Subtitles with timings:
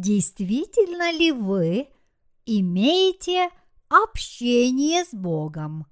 [0.00, 1.88] действительно ли вы
[2.46, 3.50] имеете
[3.88, 5.86] общение с Богом.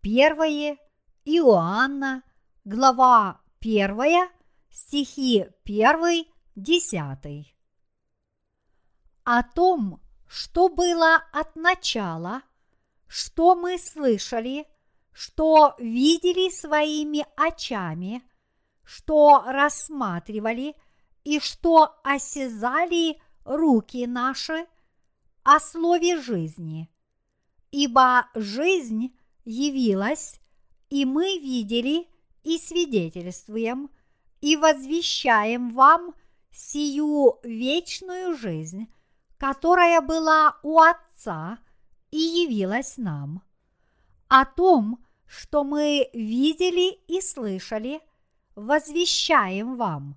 [0.00, 0.78] Первое
[1.24, 2.22] Иоанна,
[2.64, 4.28] глава 1,
[4.70, 7.56] стихи 1, 10.
[9.24, 12.42] О том, что было от начала,
[13.08, 14.66] что мы слышали,
[15.12, 18.22] что видели своими очами,
[18.84, 20.76] что рассматривали
[21.26, 24.64] и что осязали руки наши
[25.42, 26.88] о слове жизни.
[27.72, 29.12] Ибо жизнь
[29.44, 30.40] явилась,
[30.88, 32.06] и мы видели
[32.44, 33.90] и свидетельствуем,
[34.40, 36.14] и возвещаем вам
[36.52, 38.86] сию вечную жизнь,
[39.36, 41.58] которая была у Отца
[42.12, 43.42] и явилась нам.
[44.28, 48.00] О том, что мы видели и слышали,
[48.54, 50.16] возвещаем вам,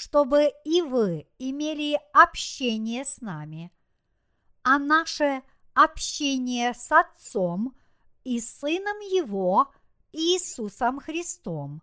[0.00, 3.70] чтобы и вы имели общение с нами.
[4.62, 5.42] А наше
[5.74, 7.76] общение с Отцом
[8.24, 9.70] и Сыном Его
[10.10, 11.82] Иисусом Христом.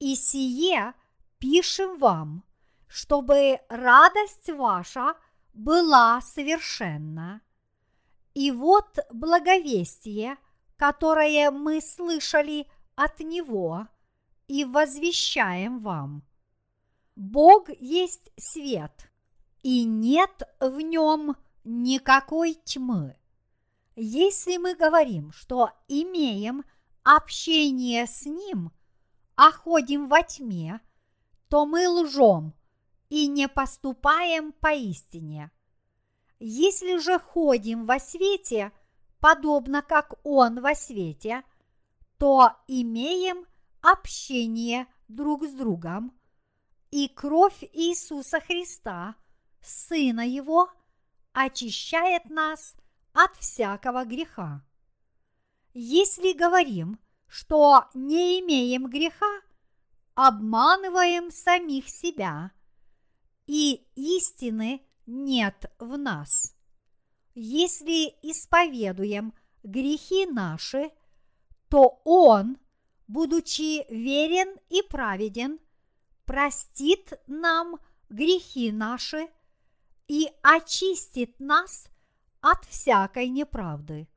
[0.00, 0.92] И сие
[1.38, 2.42] пишем вам,
[2.88, 5.14] чтобы радость ваша
[5.52, 7.42] была совершенна.
[8.34, 10.36] И вот благовестие,
[10.76, 13.86] которое мы слышали от Него
[14.48, 16.24] и возвещаем вам.
[17.16, 19.10] Бог есть свет,
[19.62, 23.16] и нет в нем никакой тьмы.
[23.96, 26.64] Если мы говорим, что имеем
[27.04, 28.72] общение с Ним,
[29.36, 30.80] а ходим во тьме,
[31.48, 32.52] то мы лжем
[33.08, 35.52] и не поступаем поистине.
[36.40, 38.72] Если же ходим во свете,
[39.20, 41.44] подобно как Он во свете,
[42.18, 43.46] то имеем
[43.80, 46.12] общение друг с другом,
[46.94, 49.16] и кровь Иисуса Христа,
[49.60, 50.70] Сына Его,
[51.32, 52.76] очищает нас
[53.12, 54.64] от всякого греха.
[55.72, 59.40] Если говорим, что не имеем греха,
[60.14, 62.52] обманываем самих себя,
[63.48, 66.54] и истины нет в нас.
[67.34, 69.34] Если исповедуем
[69.64, 70.92] грехи наши,
[71.68, 72.56] то Он,
[73.08, 75.58] будучи верен и праведен,
[76.24, 79.28] простит нам грехи наши
[80.08, 81.88] и очистит нас
[82.40, 84.08] от всякой неправды.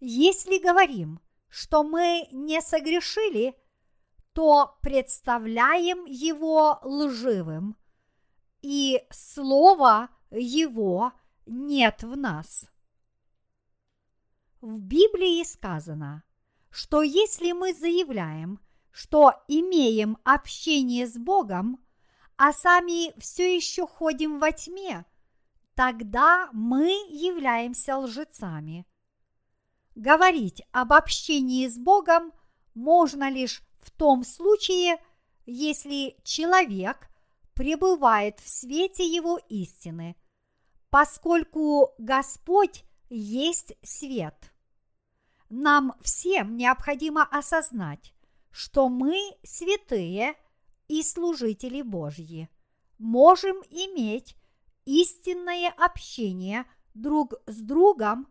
[0.00, 3.54] Если говорим, что мы не согрешили,
[4.32, 7.76] то представляем его лживым,
[8.62, 11.12] и слова его
[11.46, 12.66] нет в нас.
[14.60, 16.24] В Библии сказано,
[16.70, 21.80] что если мы заявляем, что имеем общение с Богом,
[22.36, 25.04] а сами все еще ходим во тьме,
[25.74, 28.86] тогда мы являемся лжецами.
[29.94, 32.32] Говорить об общении с Богом
[32.74, 34.98] можно лишь в том случае,
[35.46, 37.08] если человек
[37.54, 40.14] пребывает в свете Его истины,
[40.90, 44.52] поскольку Господь есть свет.
[45.48, 48.14] Нам всем необходимо осознать,
[48.50, 50.34] что мы святые
[50.88, 52.48] и служители Божьи,
[52.98, 54.36] можем иметь
[54.84, 56.64] истинное общение
[56.94, 58.26] друг с другом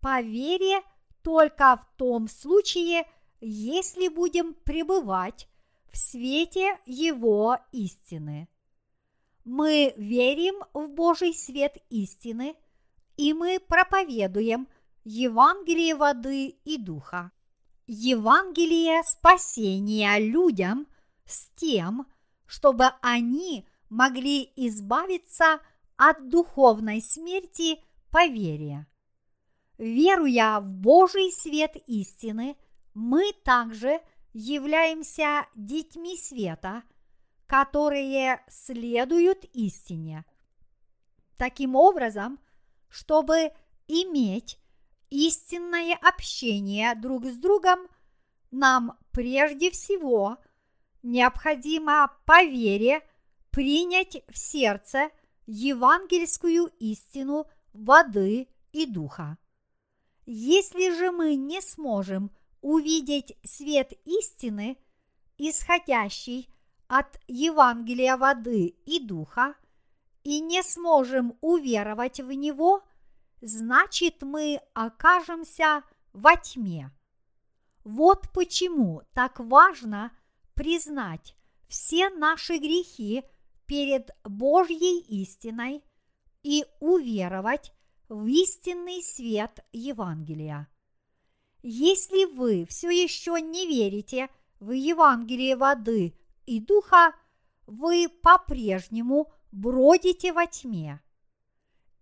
[0.00, 0.80] по вере
[1.22, 3.04] только в том случае,
[3.40, 5.48] если будем пребывать
[5.90, 8.48] в свете Его истины.
[9.44, 12.54] Мы верим в Божий свет истины,
[13.16, 14.68] и мы проповедуем
[15.04, 17.32] Евангелие воды и духа.
[17.90, 20.86] Евангелие спасения людям
[21.24, 22.06] с тем,
[22.44, 25.60] чтобы они могли избавиться
[25.96, 28.86] от духовной смерти по вере.
[29.78, 32.58] Веруя в Божий свет истины,
[32.92, 34.02] мы также
[34.34, 36.82] являемся детьми света,
[37.46, 40.26] которые следуют истине.
[41.38, 42.38] Таким образом,
[42.90, 43.50] чтобы
[43.86, 44.58] иметь
[45.10, 47.88] истинное общение друг с другом,
[48.50, 50.38] нам прежде всего
[51.02, 53.02] необходимо по вере
[53.50, 55.10] принять в сердце
[55.46, 59.38] евангельскую истину воды и духа.
[60.26, 62.30] Если же мы не сможем
[62.60, 64.76] увидеть свет истины,
[65.38, 66.48] исходящий
[66.86, 69.54] от Евангелия воды и духа,
[70.24, 72.82] и не сможем уверовать в него,
[73.40, 75.82] значит мы окажемся
[76.12, 76.90] во тьме.
[77.84, 80.12] Вот почему так важно
[80.54, 81.36] признать
[81.68, 83.22] все наши грехи
[83.66, 85.82] перед Божьей истиной
[86.42, 87.72] и уверовать
[88.08, 90.68] в истинный свет Евангелия.
[91.62, 94.28] Если вы все еще не верите
[94.60, 96.14] в Евангелие воды
[96.46, 97.14] и духа,
[97.66, 101.00] вы по-прежнему бродите во тьме.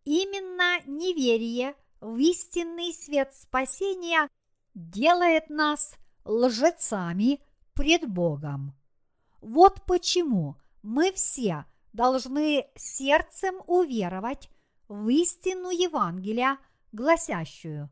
[0.06, 4.28] Именно неверие в истинный свет спасения
[4.72, 7.42] делает нас лжецами
[7.74, 8.76] пред Богом.
[9.40, 14.48] Вот почему мы все должны сердцем уверовать
[14.86, 16.58] в истину Евангелия,
[16.92, 17.90] гласящую,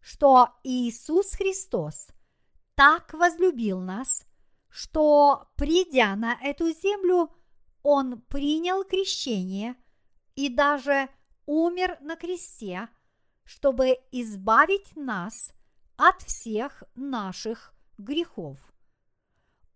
[0.00, 2.08] что Иисус Христос
[2.74, 4.26] так возлюбил нас,
[4.68, 7.30] что, придя на эту землю,
[7.84, 9.76] Он принял крещение
[10.34, 11.08] и даже
[11.46, 12.88] умер на кресте,
[13.44, 15.52] чтобы избавить нас
[15.96, 18.58] от всех наших грехов.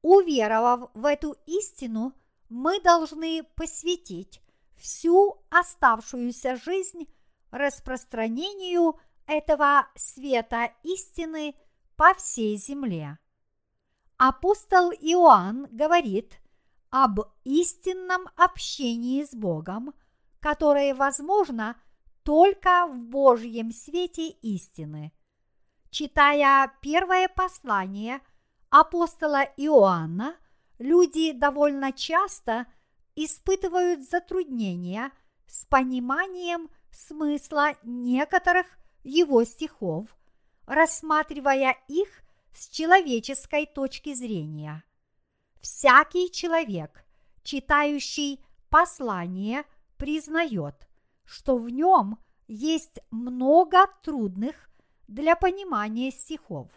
[0.02, 2.12] Уверовав в эту истину,
[2.48, 4.40] мы должны посвятить
[4.76, 7.08] всю оставшуюся жизнь
[7.50, 11.56] распространению этого света истины
[11.96, 13.18] по всей земле.
[14.18, 16.38] Апостол Иоанн говорит
[16.90, 19.92] об истинном общении с Богом,
[20.46, 21.76] которое возможно
[22.22, 25.12] только в Божьем свете истины.
[25.90, 28.20] Читая первое послание
[28.70, 30.36] апостола Иоанна,
[30.78, 32.66] люди довольно часто
[33.16, 35.10] испытывают затруднения
[35.48, 38.66] с пониманием смысла некоторых
[39.02, 40.06] его стихов,
[40.66, 42.22] рассматривая их
[42.54, 44.84] с человеческой точки зрения.
[45.60, 47.04] Всякий человек,
[47.42, 48.40] читающий
[48.70, 49.64] послание,
[49.96, 50.88] признает,
[51.24, 54.70] что в нем есть много трудных
[55.08, 56.70] для понимания стихов.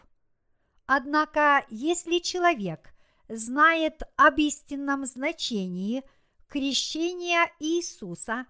[0.86, 2.94] Однако, если человек
[3.27, 6.04] знает об истинном значении
[6.48, 8.48] крещения Иисуса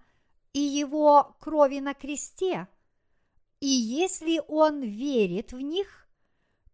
[0.52, 2.68] и его крови на кресте–
[3.60, 6.08] и если он верит в них,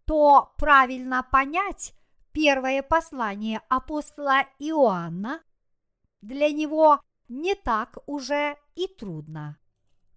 [0.05, 1.93] то правильно понять
[2.31, 5.43] первое послание апостола Иоанна
[6.23, 9.59] для него не так уже и трудно.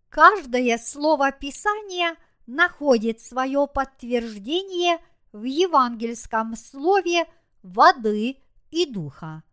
[0.10, 2.16] Каждое слово Писания
[2.48, 5.00] находит свое подтверждение
[5.32, 7.28] в евангельском слове
[7.62, 8.38] воды
[8.72, 9.44] и духа.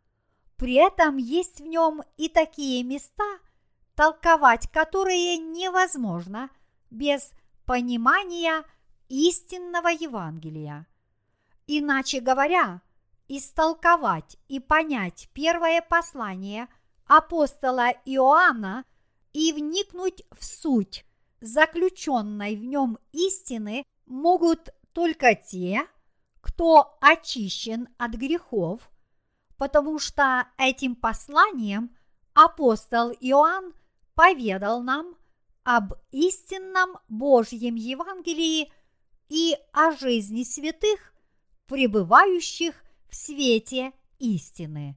[0.56, 3.38] При этом есть в нем и такие места,
[3.94, 6.50] толковать которые невозможно–
[6.91, 7.32] без
[7.64, 8.64] понимания
[9.09, 10.87] истинного Евангелия.
[11.67, 12.81] Иначе говоря,
[13.29, 16.69] истолковать и понять первое послание
[17.06, 18.85] апостола Иоанна
[19.32, 21.05] и вникнуть в суть
[21.41, 25.87] заключенной в нем истины могут только те,
[26.41, 28.91] кто очищен от грехов,
[29.56, 31.94] потому что этим посланием
[32.35, 33.75] апостол Иоанн
[34.14, 35.17] поведал нам
[35.64, 38.73] об истинном Божьем Евангелии
[39.29, 41.12] и о жизни святых,
[41.67, 42.75] пребывающих
[43.09, 44.97] в свете истины.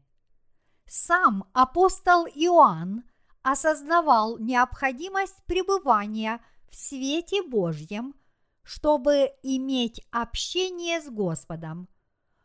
[0.89, 3.03] Сам апостол Иоанн
[3.43, 8.15] осознавал необходимость пребывания в свете Божьем,
[8.63, 11.87] чтобы иметь общение с Господом.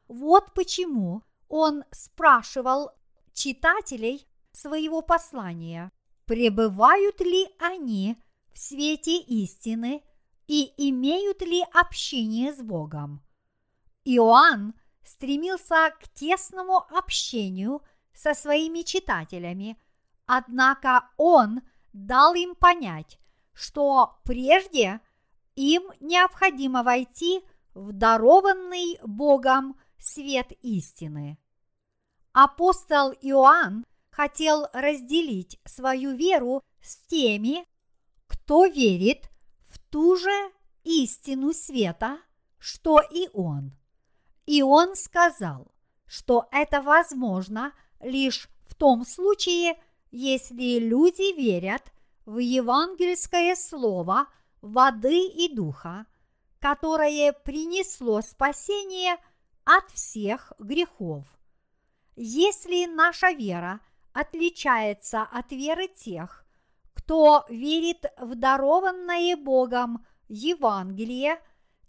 [0.06, 2.90] Вот почему он спрашивал
[3.32, 5.90] читателей своего послания–
[6.26, 8.16] пребывают ли они
[8.52, 10.02] в свете истины
[10.46, 13.22] и имеют ли общение с Богом.
[14.04, 17.82] Иоанн стремился к тесному общению
[18.14, 19.78] со своими читателями,
[20.26, 23.18] однако он дал им понять,
[23.52, 25.00] что прежде
[25.54, 27.42] им необходимо войти
[27.74, 31.38] в дарованный Богом свет истины.
[32.32, 37.64] Апостол Иоанн хотел разделить свою веру с теми,
[38.26, 39.30] кто верит
[39.68, 40.52] в ту же
[40.82, 42.18] истину света,
[42.58, 43.72] что и он.
[44.46, 45.72] И он сказал,
[46.06, 47.72] что это возможно
[48.04, 49.76] лишь в том случае,
[50.10, 51.82] если люди верят
[52.26, 54.26] в евангельское слово
[54.60, 56.06] воды и духа,
[56.60, 59.16] которое принесло спасение
[59.64, 61.24] от всех грехов.
[62.16, 63.80] Если наша вера–
[64.14, 66.46] отличается от веры тех,
[66.94, 71.42] кто верит в дарованное Богом Евангелие,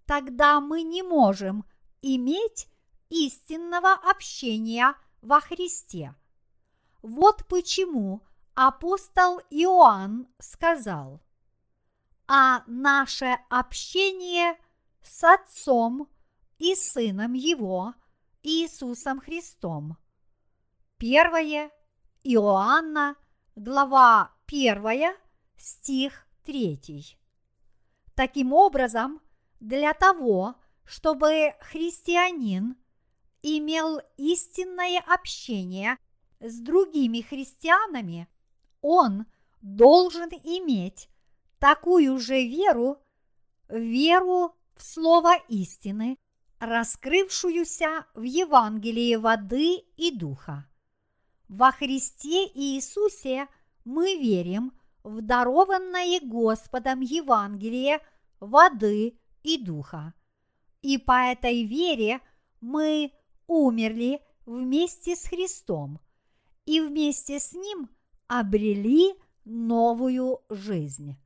[0.06, 1.64] тогда мы не можем
[2.02, 2.68] иметь
[3.10, 4.96] истинного общения
[5.26, 6.16] во Христе.
[7.02, 8.22] Вот почему
[8.54, 11.22] апостол Иоанн сказал,
[12.28, 14.58] а наше общение
[15.02, 16.08] с Отцом
[16.60, 17.94] и Сыном Его,
[18.44, 19.98] Иисусом Христом.
[20.98, 21.72] Первое
[22.24, 23.16] Иоанна,
[23.56, 25.16] глава 1,
[25.58, 27.18] стих 3.
[28.16, 29.22] Таким образом,
[29.60, 32.78] для того, чтобы христианин
[33.46, 35.98] имел истинное общение
[36.40, 38.28] с другими христианами,
[38.82, 39.26] он
[39.62, 41.10] должен иметь
[41.60, 42.98] такую же веру,
[43.70, 46.18] веру в Слово истины,
[46.60, 50.68] раскрывшуюся в Евангелии воды и духа.
[51.48, 53.48] Во Христе Иисусе
[53.84, 54.74] мы верим
[55.04, 58.00] в дарованное Господом Евангелие
[58.40, 60.16] воды и духа.
[60.82, 62.22] И по этой вере
[62.60, 63.12] мы
[63.48, 66.00] умерли вместе с Христом
[66.66, 67.90] и вместе с Ним
[68.28, 71.18] обрели новую жизнь.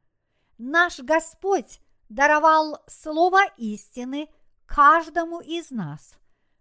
[0.58, 4.28] Наш Господь даровал Слово истины
[4.66, 6.18] каждому из нас,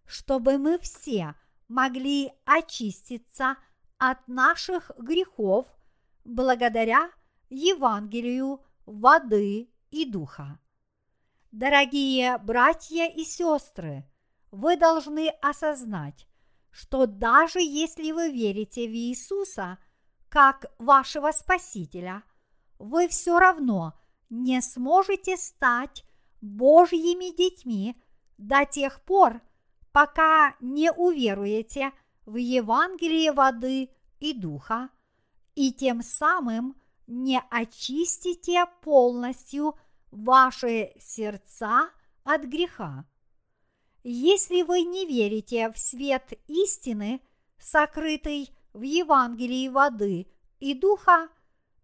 [0.06, 1.34] чтобы мы все
[1.68, 3.56] могли очиститься
[3.98, 5.66] от наших грехов
[6.24, 7.10] благодаря
[7.50, 10.58] Евангелию воды и духа.
[11.50, 14.04] Дорогие братья и сестры,
[14.50, 16.26] вы должны осознать,
[16.70, 19.78] что даже если вы верите в Иисуса
[20.28, 22.22] как вашего Спасителя,
[22.78, 23.94] вы все равно
[24.30, 26.04] не сможете стать
[26.40, 27.96] Божьими детьми
[28.36, 29.40] до тех пор,
[29.92, 31.92] пока не уверуете
[32.24, 33.90] в Евангелие воды
[34.20, 34.90] и духа,
[35.54, 36.76] и тем самым
[37.06, 39.76] не очистите полностью
[40.10, 41.90] ваши сердца
[42.22, 43.06] от греха.
[44.10, 47.20] Если вы не верите в свет истины,
[47.58, 50.28] сокрытый в Евангелии воды
[50.60, 51.28] и духа,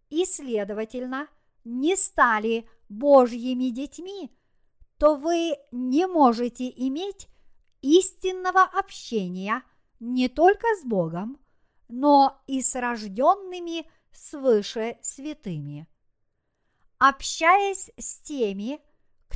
[0.09, 1.29] и, следовательно,
[1.65, 4.35] не стали Божьими детьми,
[4.97, 7.29] то вы не можете иметь
[7.83, 9.63] истинного общения
[10.01, 11.39] не только с Богом,
[11.89, 15.87] но и с рожденными свыше святыми.
[16.97, 18.81] Общаясь с теми,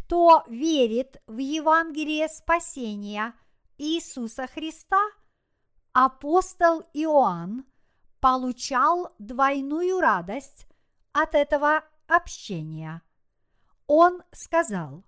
[0.08, 3.34] кто верит в Евангелие спасения
[3.76, 5.02] Иисуса Христа,
[5.92, 7.66] апостол Иоанн
[8.18, 10.66] получал двойную радость
[11.12, 13.02] от этого общения.
[13.86, 15.04] Он сказал,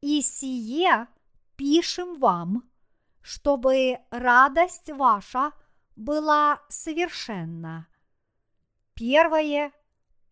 [0.00, 1.08] «И сие
[1.56, 2.70] пишем вам,
[3.20, 5.50] чтобы радость ваша
[5.96, 7.88] была совершенна».
[8.94, 9.72] Первое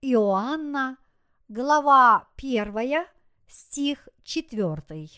[0.02, 0.98] Иоанна,
[1.48, 3.08] глава первая,
[3.46, 5.08] стих 4.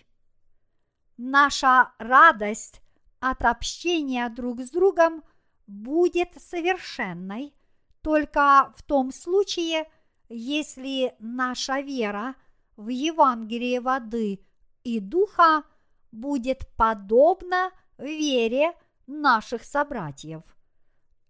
[1.17, 2.81] Наша радость
[3.21, 5.23] от общения друг с другом
[5.67, 7.55] будет совершенной
[8.03, 9.91] только в том случае,
[10.29, 12.35] если наша вера
[12.77, 14.45] в Евангелие воды
[14.85, 15.65] и духа
[16.13, 18.73] будет подобна вере
[19.07, 20.43] наших собратьев.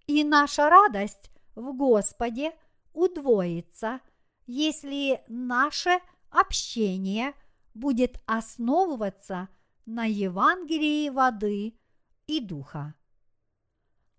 [0.07, 2.53] И наша радость в Господе
[2.93, 4.01] удвоится,
[4.47, 6.01] если наше
[6.31, 7.35] общение
[7.75, 9.49] будет основываться
[9.87, 11.79] на Евангелии воды
[12.27, 12.95] и духа.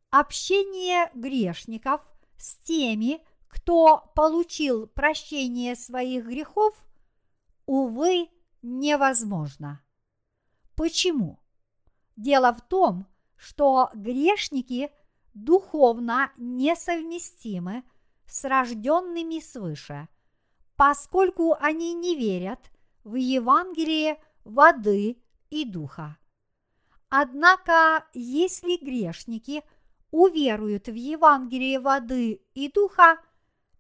[0.09, 2.01] Общение грешников
[2.37, 6.73] с теми, кто получил прощение своих грехов,
[7.65, 8.29] увы,
[8.61, 9.83] невозможно.
[10.75, 11.39] Почему?
[12.15, 14.91] Дело в том, что грешники
[15.33, 17.83] духовно несовместимы
[18.25, 20.07] с рожденными свыше–
[20.79, 22.71] поскольку они не верят
[23.03, 26.17] в Евангелие воды и духа.
[27.09, 29.61] Однако, если грешники
[30.09, 33.19] уверуют в Евангелие воды и духа,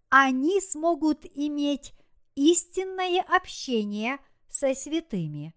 [0.09, 1.93] они смогут иметь
[2.35, 5.55] истинное общение со святыми.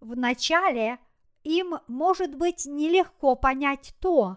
[0.00, 1.00] Вначале
[1.42, 4.36] им может быть нелегко понять то,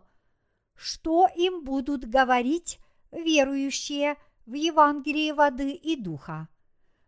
[0.74, 2.80] что им будут говорить
[3.12, 6.48] верующие в Евангелии воды и духа.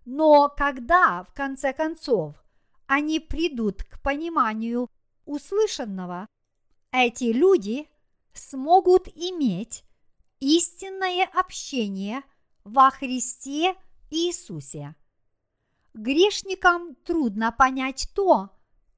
[0.06, 2.36] Но когда, в конце концов,
[2.88, 4.90] они придут к пониманию
[5.26, 6.28] услышанного,
[6.92, 7.90] эти люди
[8.34, 9.84] смогут иметь
[10.40, 12.24] истинное общение
[12.64, 13.76] во Христе
[14.10, 14.96] Иисусе.
[15.94, 18.50] Грешникам трудно понять то,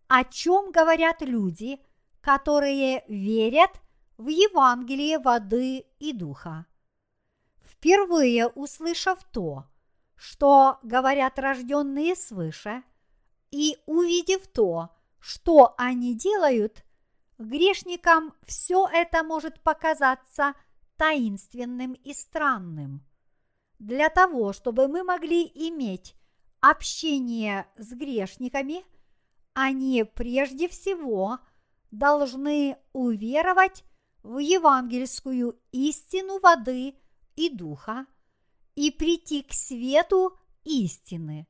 [0.07, 1.79] о чем говорят люди,
[2.21, 3.71] которые верят
[4.17, 6.65] в Евангелие воды и духа
[7.79, 9.65] впервые услышав то,
[10.15, 12.83] что говорят рожденные свыше,
[13.51, 16.83] и увидев то, что они делают,
[17.37, 20.53] грешникам все это может показаться
[20.97, 23.01] таинственным и странным.
[23.79, 26.15] Для того, чтобы мы могли иметь
[26.59, 28.83] общение с грешниками,
[29.53, 31.39] они прежде всего
[31.91, 33.85] должны уверовать
[34.21, 36.95] в евангельскую истину воды
[37.39, 38.05] и духа
[38.75, 41.47] и прийти к свету истины.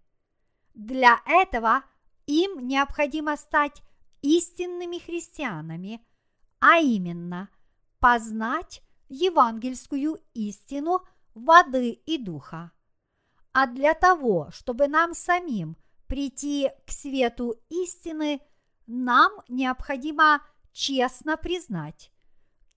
[0.75, 1.83] Для этого
[2.27, 3.81] им необходимо стать
[4.21, 6.05] истинными христианами,
[6.59, 7.49] а именно
[7.99, 11.01] познать евангельскую истину
[11.33, 12.71] воды и духа.
[13.51, 18.41] А для того, чтобы нам самим прийти к свету истины,
[18.85, 22.11] нам необходимо честно признать,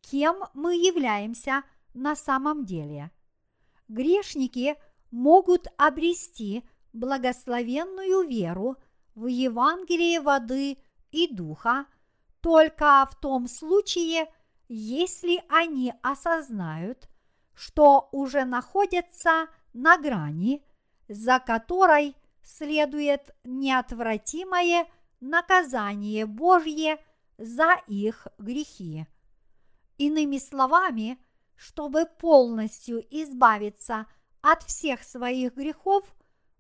[0.01, 1.63] кем мы являемся
[1.95, 3.11] на самом деле.
[3.89, 4.77] Грешники
[5.11, 8.77] могут обрести благословенную веру
[9.15, 10.79] в Евангелие воды
[11.11, 11.87] и духа
[12.41, 14.27] только в том случае,
[14.69, 17.09] если они осознают,
[17.55, 20.65] что уже находятся на грани,
[21.09, 24.87] за которой следует неотвратимое
[25.21, 26.99] наказание Божье
[27.39, 29.07] за их грехи.
[29.99, 31.19] Иными словами,
[31.63, 34.07] чтобы полностью избавиться
[34.41, 36.05] от всех своих грехов,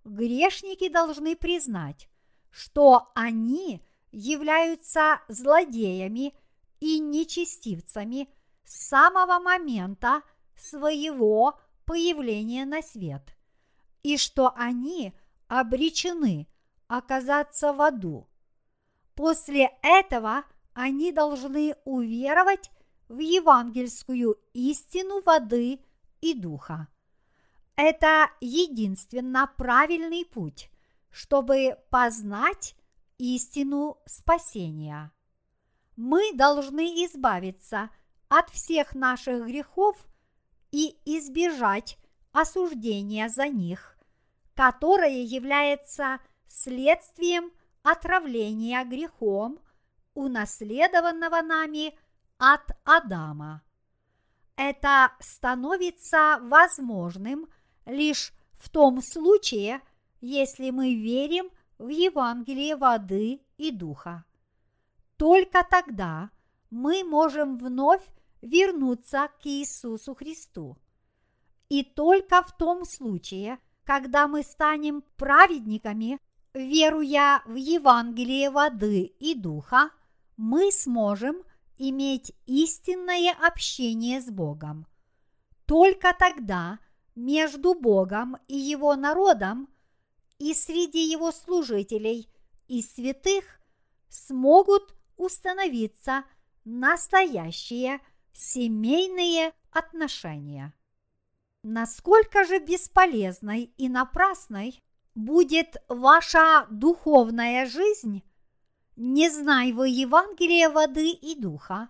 [0.04, 2.08] грешники должны признать,
[2.50, 3.82] что они
[4.12, 6.34] являются злодеями
[6.78, 8.28] и нечестивцами
[8.64, 10.22] с самого момента
[10.54, 13.36] своего появления на свет,
[14.04, 15.14] и что они
[15.48, 16.46] обречены
[16.86, 18.28] оказаться в аду.
[19.16, 20.44] После этого
[20.74, 22.70] они должны уверовать
[23.08, 25.80] в евангельскую истину воды
[26.20, 26.88] и духа.
[27.76, 30.70] Это единственно правильный путь,
[31.10, 32.76] чтобы познать
[33.18, 35.12] истину спасения.
[35.96, 37.90] Мы должны избавиться
[38.28, 39.96] от всех наших грехов
[40.70, 41.98] и избежать
[42.32, 43.98] осуждения за них,
[44.54, 49.58] которое является следствием отравления грехом,
[50.14, 51.98] унаследованного нами
[52.42, 53.62] от Адама.
[54.56, 57.46] Это становится возможным
[57.86, 59.80] лишь в том случае,
[60.20, 64.24] если мы верим в Евангелие воды и духа.
[65.16, 66.30] Только тогда
[66.68, 68.04] мы можем вновь
[68.40, 70.76] вернуться к Иисусу Христу.
[71.68, 76.18] И только в том случае, когда мы станем праведниками,
[76.54, 79.90] веруя в Евангелие воды и духа,
[80.36, 81.44] мы сможем
[81.78, 84.86] иметь истинное общение с Богом.
[85.66, 86.78] Только тогда
[87.14, 89.68] между Богом и Его народом
[90.38, 92.28] и среди Его служителей
[92.68, 93.44] и святых
[94.08, 96.24] смогут установиться
[96.64, 98.00] настоящие
[98.32, 100.74] семейные отношения.
[101.62, 104.82] Насколько же бесполезной и напрасной
[105.14, 108.22] будет ваша духовная жизнь,
[108.96, 111.88] не зная вы Евангелия воды и духа,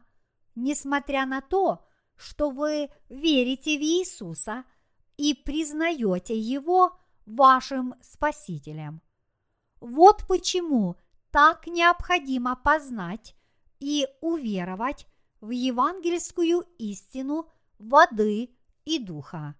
[0.55, 1.85] несмотря на то,
[2.17, 4.65] что вы верите в Иисуса
[5.17, 9.03] и признаете Его вашим Спасителем.
[9.81, 10.97] Вот почему
[11.31, 13.35] так необходимо познать
[13.81, 15.07] и уверовать
[15.41, 19.57] в евангельскую истину воды и духа.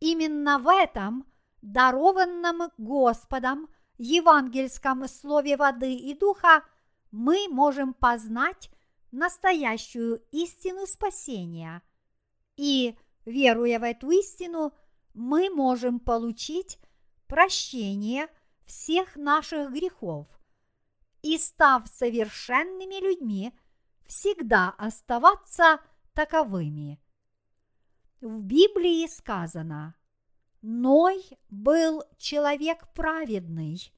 [0.00, 1.26] Именно в этом
[1.60, 6.64] дарованном Господом евангельском слове воды и духа
[7.10, 8.70] мы можем познать
[9.12, 11.82] настоящую истину спасения.
[12.56, 14.72] И, веруя в эту истину,
[15.14, 16.78] мы можем получить
[17.28, 18.28] прощение
[18.66, 20.26] всех наших грехов
[21.22, 23.52] и, став совершенными людьми,
[24.06, 25.80] всегда оставаться
[26.12, 27.00] таковыми.
[28.20, 29.94] В Библии сказано,
[30.66, 33.92] Ной был человек праведный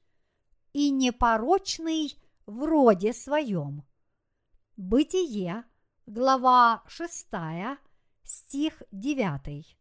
[0.73, 2.13] и непорочный
[2.45, 3.85] в роде своем.
[4.75, 5.63] Бытие,
[6.07, 7.27] глава 6,
[8.23, 9.77] стих 9.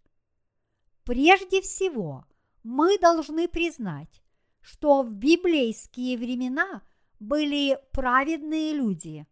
[1.03, 2.25] Прежде всего,
[2.63, 4.23] мы должны признать,
[4.61, 6.83] что в библейские времена
[7.19, 9.27] были праведные люди.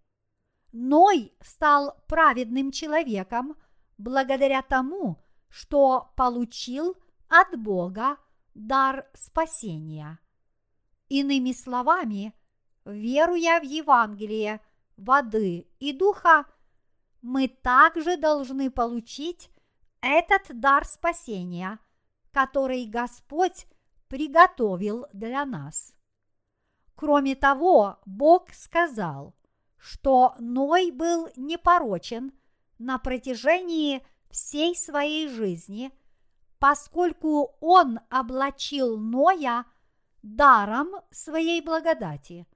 [0.72, 3.54] Ной стал праведным человеком
[3.96, 6.96] благодаря тому, что получил
[7.28, 8.16] от Бога
[8.54, 10.18] дар спасения.
[11.08, 12.34] Иными словами,
[12.84, 14.60] веруя в Евангелие
[14.96, 16.46] воды и духа,
[17.22, 19.50] мы также должны получить
[20.00, 21.78] этот дар спасения,
[22.30, 23.66] который Господь
[24.08, 25.94] приготовил для нас.
[26.94, 29.34] Кроме того, Бог сказал,
[29.78, 32.32] что Ной был непорочен
[32.78, 35.90] на протяжении всей своей жизни,
[36.64, 39.66] поскольку он облачил Ноя
[40.22, 42.46] даром своей благодати,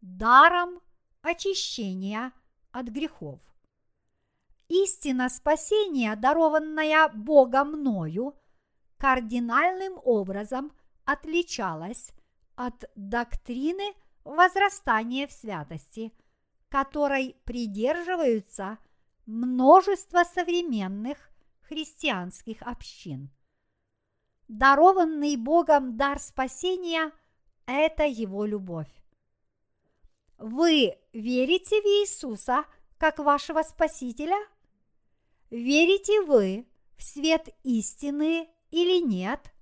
[0.00, 0.80] даром
[1.20, 2.32] очищения
[2.70, 3.40] от грехов.
[4.68, 8.34] истина спасения, дарованная Богом мною,
[8.96, 10.72] кардинальным образом
[11.04, 12.12] отличалась
[12.54, 13.92] от доктрины
[14.24, 16.10] возрастания в святости,
[16.70, 18.78] которой придерживаются
[19.26, 21.18] множество современных
[21.60, 23.30] христианских общин.
[24.52, 27.10] Дарованный Богом дар спасения–
[27.66, 28.92] это Его любовь.
[30.36, 32.66] Вы верите в Иисуса
[32.98, 34.36] как вашего Спасителя?
[35.48, 36.66] Верите вы
[36.98, 39.54] в свет истины или нет?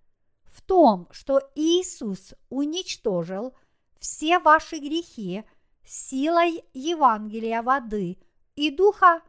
[0.42, 3.54] В том, что Иисус уничтожил
[4.00, 5.44] все ваши грехи
[5.84, 8.18] силой Евангелия воды
[8.56, 9.22] и духа,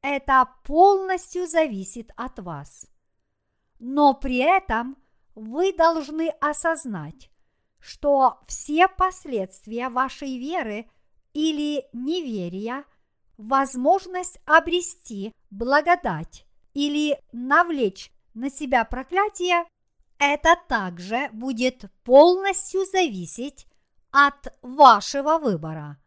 [0.00, 2.88] это полностью зависит от вас.
[3.78, 4.96] Но при этом
[5.34, 7.30] вы должны осознать,
[7.78, 10.90] что все последствия вашей веры
[11.34, 12.84] или неверия,
[13.36, 19.66] возможность обрести благодать или навлечь на себя проклятие,
[20.18, 23.66] это также будет полностью зависеть
[24.10, 25.98] от вашего выбора.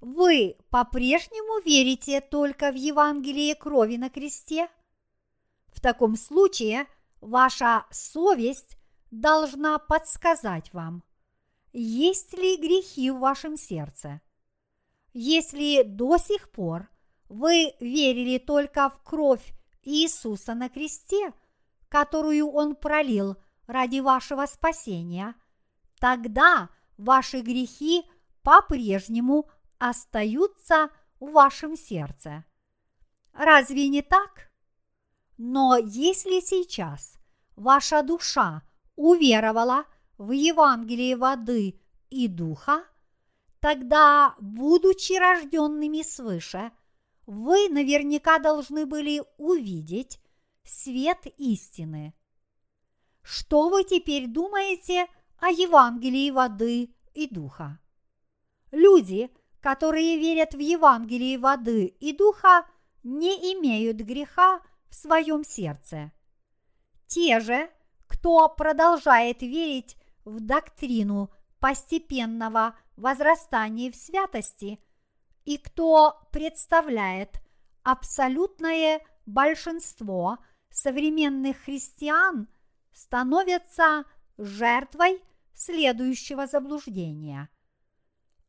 [0.00, 4.68] Вы по-прежнему верите только в Евангелие крови на кресте?
[5.74, 6.86] В таком случае
[7.20, 8.78] ваша совесть
[9.10, 11.02] должна подсказать вам,
[11.72, 14.20] есть ли грехи в вашем сердце.
[15.12, 16.88] Если до сих пор
[17.28, 21.32] вы верили только в кровь Иисуса на кресте,
[21.88, 25.34] которую Он пролил ради вашего спасения,
[25.98, 28.04] тогда ваши грехи
[28.42, 32.44] по-прежнему остаются в вашем сердце.
[33.32, 34.53] Разве не так?
[35.36, 37.18] Но если сейчас
[37.56, 38.62] ваша душа
[38.96, 39.84] уверовала
[40.16, 42.84] в Евангелие воды и духа,
[43.60, 46.70] тогда, будучи рожденными свыше,
[47.26, 50.20] вы наверняка должны были увидеть
[50.62, 52.14] свет истины.
[53.22, 55.06] Что вы теперь думаете
[55.38, 57.80] о Евангелии воды и духа?
[58.70, 62.66] Люди, которые верят в Евангелие воды и духа,
[63.02, 64.60] не имеют греха
[64.94, 66.12] в своем сердце.
[67.08, 67.68] Те же,
[68.06, 74.78] кто продолжает верить в доктрину постепенного возрастания в святости
[75.44, 77.40] и кто представляет
[77.82, 80.38] абсолютное большинство
[80.70, 82.48] современных христиан,
[82.92, 84.04] становятся
[84.38, 85.20] жертвой
[85.54, 87.48] следующего заблуждения.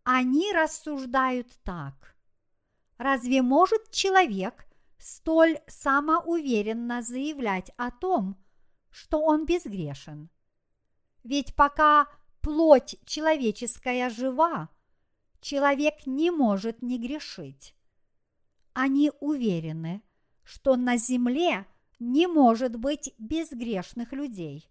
[0.03, 2.15] Они рассуждают так.
[2.97, 4.64] Разве может человек
[4.97, 8.37] столь самоуверенно заявлять о том,
[8.89, 10.29] что он безгрешен?
[11.23, 12.07] Ведь пока
[12.41, 14.69] плоть человеческая жива,
[15.41, 17.75] человек не может не грешить.
[18.73, 20.01] Они уверены,
[20.43, 21.65] что на земле
[21.99, 24.69] не может быть безгрешных людей.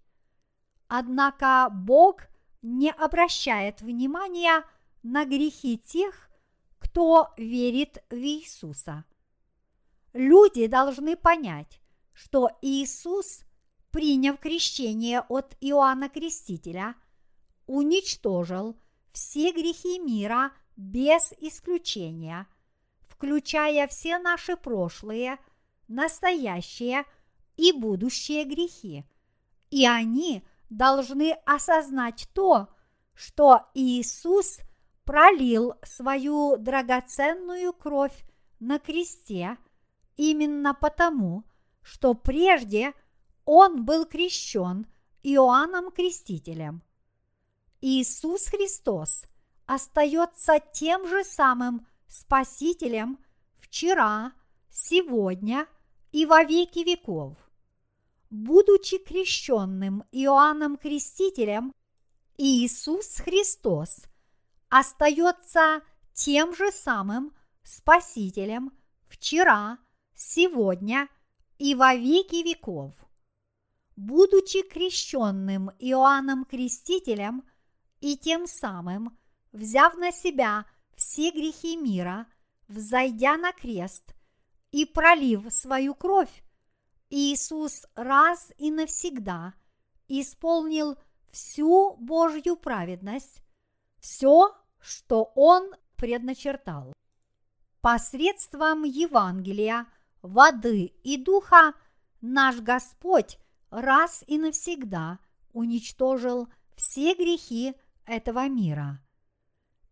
[0.89, 2.23] Однако Бог
[2.63, 4.65] не обращает внимания
[5.03, 6.31] на грехи тех,
[6.79, 9.05] кто верит в Иисуса.
[10.15, 11.81] Люди должны понять,
[12.13, 13.41] что Иисус,
[13.91, 16.95] приняв крещение от Иоанна Крестителя,
[17.67, 18.77] уничтожил
[19.13, 22.47] все грехи мира без исключения,
[23.09, 25.39] включая все наши прошлые,
[25.89, 27.05] настоящие
[27.57, 29.05] и будущие грехи.
[29.71, 32.69] И они должны осознать то,
[33.15, 34.61] что Иисус
[35.05, 38.25] пролил свою драгоценную кровь
[38.61, 39.59] на кресте
[40.17, 41.45] именно потому,
[41.83, 42.95] что прежде
[43.45, 44.87] он был крещен
[45.23, 46.83] Иоанном Крестителем.
[47.81, 49.25] Иисус Христос
[49.67, 53.19] остается тем же самым Спасителем
[53.59, 54.33] вчера,
[54.71, 55.67] сегодня
[56.13, 57.37] и во веки веков.
[58.31, 61.73] Будучи крещенным Иоанном Крестителем,
[62.37, 64.05] Иисус Христос
[64.69, 68.73] остается тем же самым Спасителем
[69.09, 69.79] вчера,
[70.25, 71.09] сегодня
[71.59, 72.93] и во веки веков.
[73.97, 77.45] Будучи крещенным Иоанном Крестителем
[78.01, 79.17] и тем самым,
[79.53, 82.27] взяв на себя все грехи мира,
[82.69, 84.15] взойдя на крест
[84.73, 86.43] и пролив свою кровь,
[87.11, 89.55] Иисус раз и навсегда
[90.09, 90.97] исполнил
[91.31, 93.43] всю Божью праведность,
[94.01, 96.93] все, что Он предначертал.
[97.81, 99.87] Посредством Евангелия,
[100.25, 101.75] воды и духа
[102.23, 103.39] наш Господь
[103.71, 105.19] раз и навсегда
[105.53, 107.75] уничтожил все грехи
[108.07, 109.01] этого мира.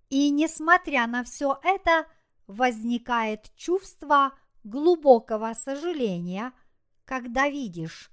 [0.08, 2.06] И несмотря на все это,
[2.46, 4.32] возникает чувство
[4.64, 6.52] глубокого сожаления,
[7.04, 8.10] когда видишь,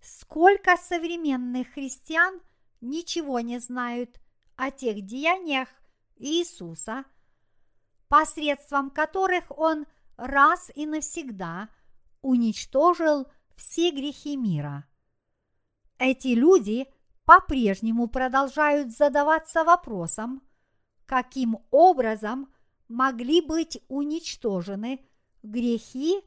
[0.00, 2.40] сколько современных христиан
[2.80, 4.20] ничего не знают
[4.56, 5.68] о тех деяниях
[6.16, 7.04] Иисуса,
[8.08, 9.86] посредством которых Он
[10.22, 11.68] раз и навсегда
[12.20, 14.86] уничтожил все грехи мира.
[15.98, 16.86] Эти люди
[17.24, 20.42] по-прежнему продолжают задаваться вопросом,
[21.06, 22.52] каким образом
[22.88, 25.04] могли быть уничтожены
[25.42, 26.20] грехи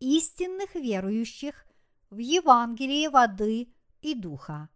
[0.00, 1.66] истинных верующих
[2.10, 4.68] в Евангелии воды и духа.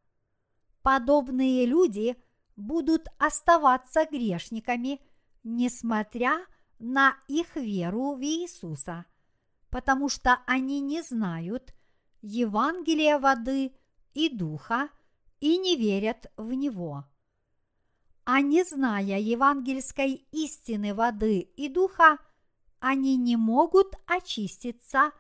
[0.83, 2.17] Подобные люди
[2.57, 5.01] будут оставаться грешниками,
[5.43, 6.60] несмотря на
[7.29, 9.05] их веру в Иисуса,
[9.71, 11.75] потому что они не знают
[12.23, 13.73] Евангелия воды
[14.15, 14.89] и духа
[15.41, 17.05] и не верят в него.
[18.25, 22.19] А не зная евангельской истины воды и духа,
[22.79, 25.13] они не могут очиститься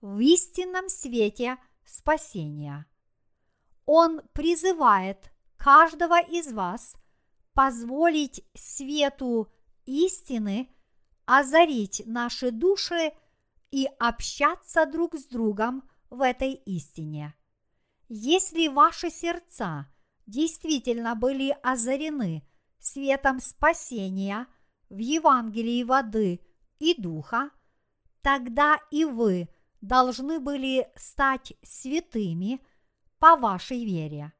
[0.00, 2.86] в истинном свете спасения.
[3.84, 6.94] Он призывает каждого из вас
[7.52, 9.50] позволить свету
[9.88, 10.68] истины
[11.24, 13.12] озарить наши души
[13.70, 17.34] и общаться друг с другом в этой истине.
[18.08, 19.86] Если ваши сердца
[20.26, 22.46] действительно были озарены
[22.78, 24.46] светом спасения
[24.88, 26.40] в Евангелии воды
[26.78, 27.50] и духа,
[28.22, 29.48] тогда и вы
[29.80, 32.60] должны были стать святыми
[33.18, 34.32] по вашей вере.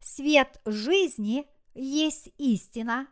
[0.00, 3.08] Свет жизни есть истина,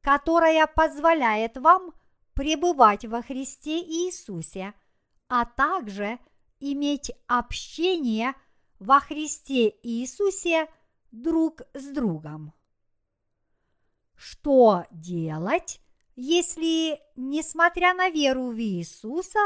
[0.00, 1.92] которая позволяет вам
[2.34, 4.74] пребывать во Христе Иисусе,
[5.28, 6.18] а также
[6.60, 8.34] иметь общение–
[8.78, 10.68] во Христе Иисусе
[11.10, 12.52] друг с другом.
[14.14, 15.80] Что делать,
[16.16, 19.38] если, несмотря на веру в Иисуса,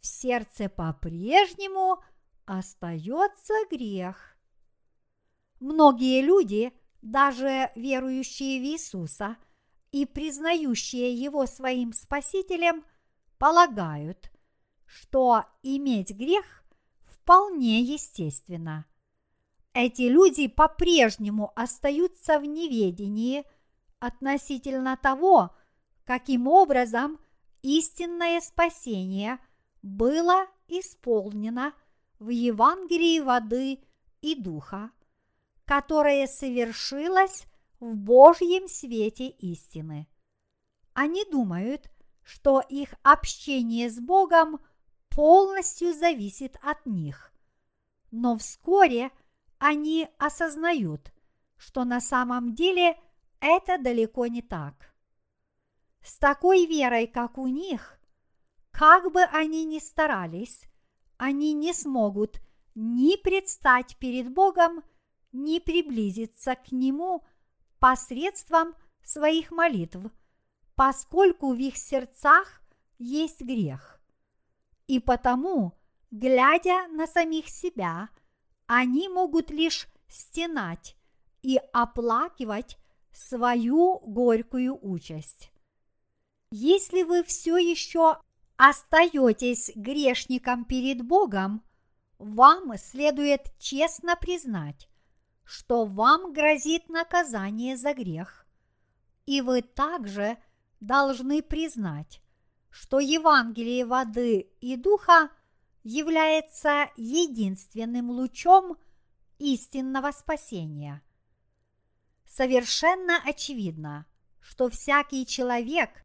[0.00, 2.02] в сердце по-прежнему
[2.44, 4.36] остается грех?
[5.60, 9.36] Многие люди, даже верующие в Иисуса
[9.94, 12.84] и признающие Его своим Спасителем,
[13.38, 14.32] полагают,
[14.86, 16.64] что иметь грех
[17.04, 18.86] вполне естественно.
[19.72, 23.44] Эти люди по-прежнему остаются в неведении
[24.00, 25.54] относительно того,
[26.04, 27.20] каким образом
[27.62, 29.38] истинное спасение
[29.80, 31.72] было исполнено
[32.18, 33.78] в Евангелии воды
[34.22, 34.90] и духа,
[35.64, 37.46] которое совершилось
[37.92, 40.08] в Божьем свете истины.
[40.92, 41.90] Они думают,
[42.22, 44.58] что их общение с Богом–
[45.14, 47.32] полностью зависит от них.
[48.10, 49.10] Но вскоре
[49.58, 51.12] они осознают,
[51.56, 52.98] что на самом деле
[53.40, 54.92] это далеко не так.
[56.02, 57.98] С такой верой, как у них,
[58.70, 60.64] как бы они ни старались,
[61.16, 62.40] они не смогут
[62.74, 64.82] ни предстать перед Богом,
[65.32, 67.24] ни приблизиться к Нему
[67.84, 69.98] посредством своих молитв,
[70.74, 72.62] поскольку в их сердцах
[72.96, 74.00] есть грех.
[74.86, 75.74] И потому,
[76.10, 78.08] глядя на самих себя,
[78.64, 80.96] они могут лишь стенать
[81.42, 82.78] и оплакивать
[83.12, 85.52] свою горькую участь.
[86.50, 88.18] Если вы все еще
[88.56, 91.62] остаетесь грешником перед Богом,
[92.16, 94.88] вам следует честно признать,
[95.44, 98.46] что вам грозит наказание за грех.
[99.26, 100.38] И вы также
[100.80, 102.20] должны признать,
[102.70, 105.30] что Евангелие воды и духа
[105.82, 108.76] является единственным лучом
[109.38, 111.02] истинного спасения.
[112.26, 114.06] Совершенно очевидно,
[114.40, 116.04] что всякий человек,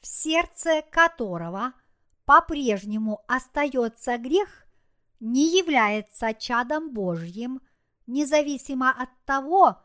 [0.00, 1.72] в сердце которого
[2.24, 4.66] по-прежнему остается грех,
[5.20, 7.60] не является чадом Божьим,
[8.08, 9.76] независимо от того,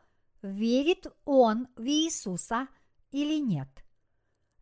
[0.42, 2.66] верит он в Иисуса
[3.12, 3.68] или нет.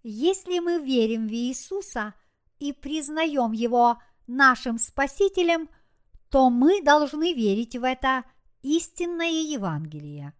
[0.03, 2.15] Если мы верим в Иисуса
[2.59, 5.71] и признаем Его нашим Спасителем,
[6.29, 8.25] то мы должны верить в это
[8.63, 10.35] истинное Евангелие.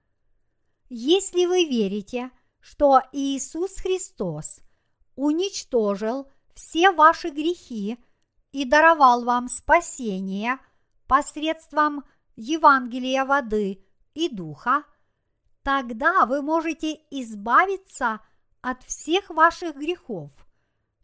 [0.89, 2.31] Если вы верите,
[2.61, 4.61] что Иисус Христос
[5.17, 7.99] уничтожил все ваши грехи
[8.53, 10.59] и даровал вам спасение
[11.07, 12.05] посредством
[12.43, 14.83] Евангелия воды и духа,
[15.63, 18.21] тогда вы можете избавиться
[18.61, 20.33] от всех ваших грехов.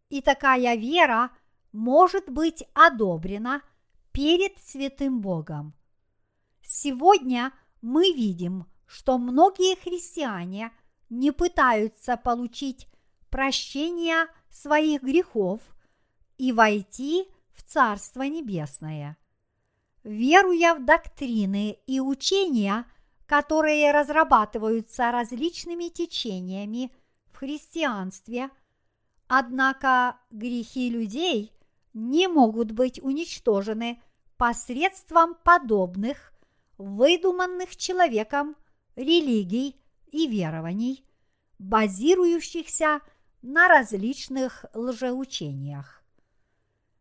[0.09, 1.31] И такая вера
[1.70, 3.62] может быть одобрена
[4.11, 5.74] перед святым Богом.
[6.61, 10.72] Сегодня мы видим, что многие христиане
[11.09, 12.88] не пытаются получить
[13.31, 15.61] прощение своих грехов
[16.37, 19.16] и войти в Царство Небесное.
[20.09, 22.87] Веруя в доктрины и учения,
[23.27, 26.90] которые разрабатываются различными течениями
[27.31, 28.49] в христианстве,
[29.27, 31.53] однако грехи людей
[31.92, 34.01] не могут быть уничтожены
[34.38, 36.33] посредством подобных
[36.79, 38.57] выдуманных человеком
[38.97, 39.77] религий
[40.11, 41.05] и верований,
[41.59, 43.03] базирующихся
[43.42, 46.03] на различных лжеучениях.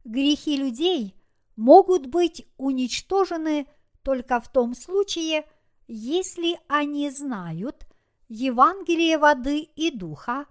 [0.04, 1.17] Грехи людей
[1.58, 3.67] могут быть уничтожены
[4.04, 5.46] только в том случае,
[5.88, 7.86] если они знают
[8.30, 10.46] Евангелие воды и духа,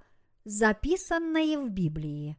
[0.44, 2.36] записанное в Библии,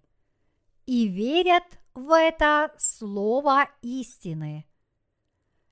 [0.86, 1.63] и верят
[1.95, 4.67] в это слово истины.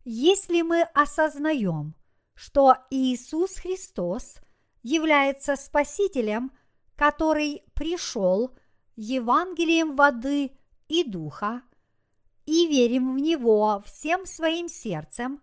[0.03, 1.95] Если мы осознаем,
[2.34, 4.39] что Иисус Христос
[4.81, 6.51] является Спасителем–
[6.95, 8.55] который пришел
[8.95, 10.51] Евангелием воды
[10.88, 11.62] и духа,
[12.45, 15.41] и верим в Него всем своим сердцем,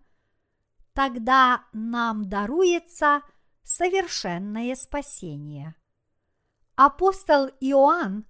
[0.93, 3.21] тогда нам даруется
[3.63, 5.75] совершенное спасение.
[6.75, 8.25] Апостол Иоанн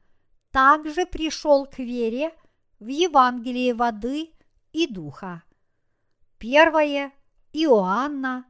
[0.51, 2.35] также пришел к вере
[2.79, 4.33] в Евангелие воды
[4.71, 5.43] и духа.
[6.37, 7.13] Первое
[7.53, 8.45] Иоанна,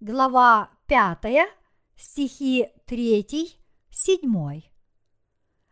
[0.00, 1.48] глава 5,
[1.96, 3.56] стихи 3
[3.90, 4.70] Седьмой.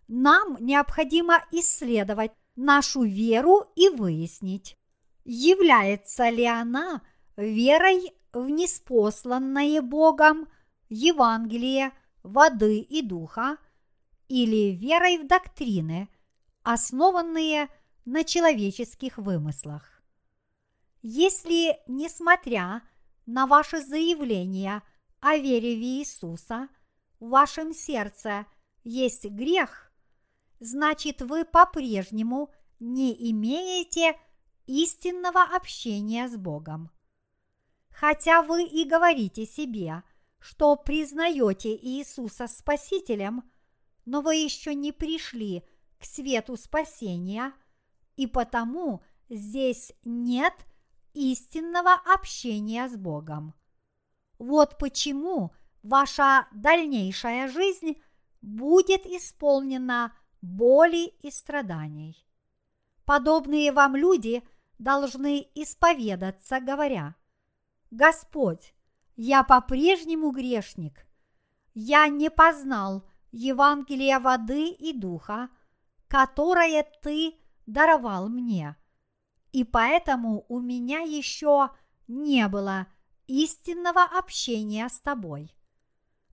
[0.08, 4.76] Нам необходимо исследовать нашу веру и выяснить,
[5.24, 7.02] является ли она
[7.36, 10.48] верой в неспосланное Богом
[10.88, 11.92] Евангелие
[12.22, 13.58] воды и духа
[14.28, 16.08] или верой в доктрины,
[16.62, 17.68] основанные
[18.04, 20.02] на человеческих вымыслах.
[21.02, 22.82] Если, несмотря
[23.26, 24.82] на ваше заявление
[25.20, 26.68] о вере в Иисуса–
[27.20, 28.46] в вашем сердце
[28.84, 29.85] есть грех,
[30.60, 34.18] значит вы по-прежнему не имеете
[34.66, 36.90] истинного общения с Богом.
[37.90, 40.02] Хотя вы и говорите себе,
[40.38, 43.44] что признаете Иисуса Спасителем,
[44.04, 45.64] но вы еще не пришли
[45.98, 47.52] к свету спасения,
[48.16, 50.54] и потому здесь нет
[51.14, 53.54] истинного общения с Богом.
[54.38, 55.52] Вот почему–
[55.86, 58.00] ваша дальнейшая жизнь
[58.42, 62.26] будет исполнена боли и страданий.
[63.04, 64.42] Подобные вам люди
[64.78, 67.14] должны исповедаться, говоря,
[67.90, 68.74] Господь,
[69.16, 71.06] я по-прежнему грешник,
[71.74, 75.48] я не познал Евангелия воды и духа,
[76.08, 77.34] которое Ты
[77.66, 78.76] даровал мне,
[79.52, 81.70] и поэтому у меня еще
[82.08, 82.86] не было
[83.26, 85.54] истинного общения с Тобой.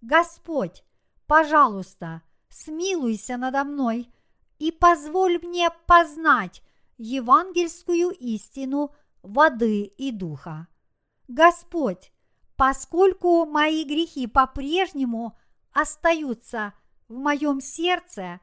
[0.02, 0.84] Господь,
[1.28, 2.22] пожалуйста,
[2.54, 4.14] смилуйся надо мной
[4.60, 6.62] и позволь мне познать
[6.98, 8.94] евангельскую истину
[9.24, 10.68] воды и духа.
[11.28, 12.12] Господь,
[12.56, 15.38] поскольку мои грехи по-прежнему
[15.72, 16.74] остаются
[17.08, 18.40] в моем сердце,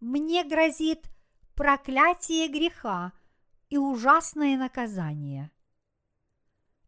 [0.00, 1.10] мне грозит
[1.54, 3.12] проклятие греха
[3.68, 5.50] и ужасное наказание.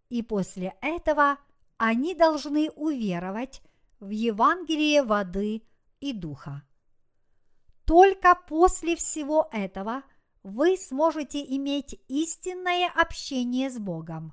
[0.08, 1.38] И после этого
[1.76, 3.62] они должны уверовать
[3.98, 5.62] в Евангелие воды
[6.01, 6.62] и духа.
[7.84, 10.03] только после всего этого
[10.42, 14.32] вы сможете иметь истинное общение с Богом.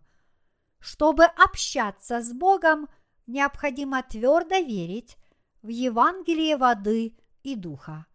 [0.80, 2.88] Чтобы общаться с Богом,
[3.26, 5.18] необходимо твердо верить
[5.64, 8.06] в Евангелие воды и духа.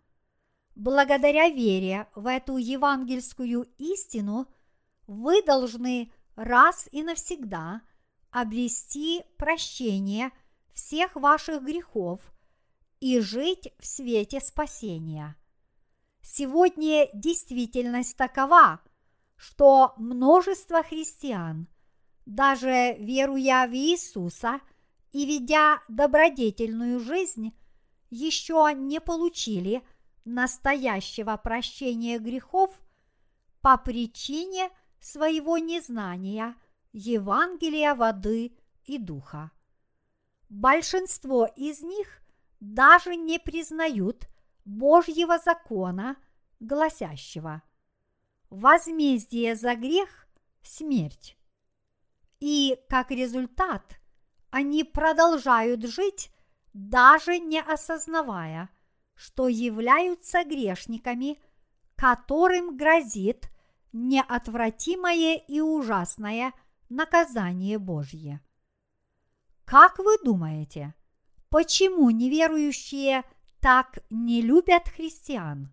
[0.74, 4.46] Благодаря вере в эту евангельскую истину
[5.06, 7.82] вы должны раз и навсегда
[8.30, 10.30] обрести прощение
[10.72, 12.20] всех ваших грехов
[13.02, 15.34] и жить в свете спасения.
[16.22, 18.80] Сегодня действительность такова,
[19.34, 21.66] что множество христиан,
[22.26, 24.60] даже веруя в Иисуса
[25.10, 27.52] и ведя добродетельную жизнь,
[28.08, 29.82] еще не получили
[30.24, 32.70] настоящего прощения грехов
[33.62, 36.54] по причине своего незнания
[36.92, 39.50] Евангелия воды и духа.
[40.48, 42.21] Большинство из них
[42.62, 44.28] даже не признают
[44.64, 46.16] Божьего закона,
[46.60, 47.62] гласящего
[48.50, 50.28] «Возмездие за грех–
[50.62, 51.36] смерть».
[52.38, 53.98] И как результат
[54.50, 56.30] они продолжают жить,
[56.72, 58.70] даже не осознавая,
[59.14, 61.42] что являются грешниками,
[61.96, 63.50] которым грозит
[63.92, 66.52] неотвратимое и ужасное
[66.88, 68.40] наказание Божье.
[69.64, 70.94] Как вы думаете,
[71.52, 73.24] почему неверующие
[73.60, 75.70] так не любят христиан?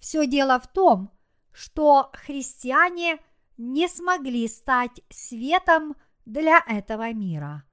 [0.00, 1.12] Все дело в том,
[1.52, 3.20] что христиане
[3.56, 5.94] не смогли стать светом
[6.26, 7.64] для этого мира.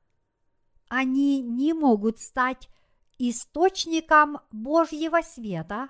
[0.87, 2.69] Они не могут стать
[3.17, 5.89] источником Божьего света,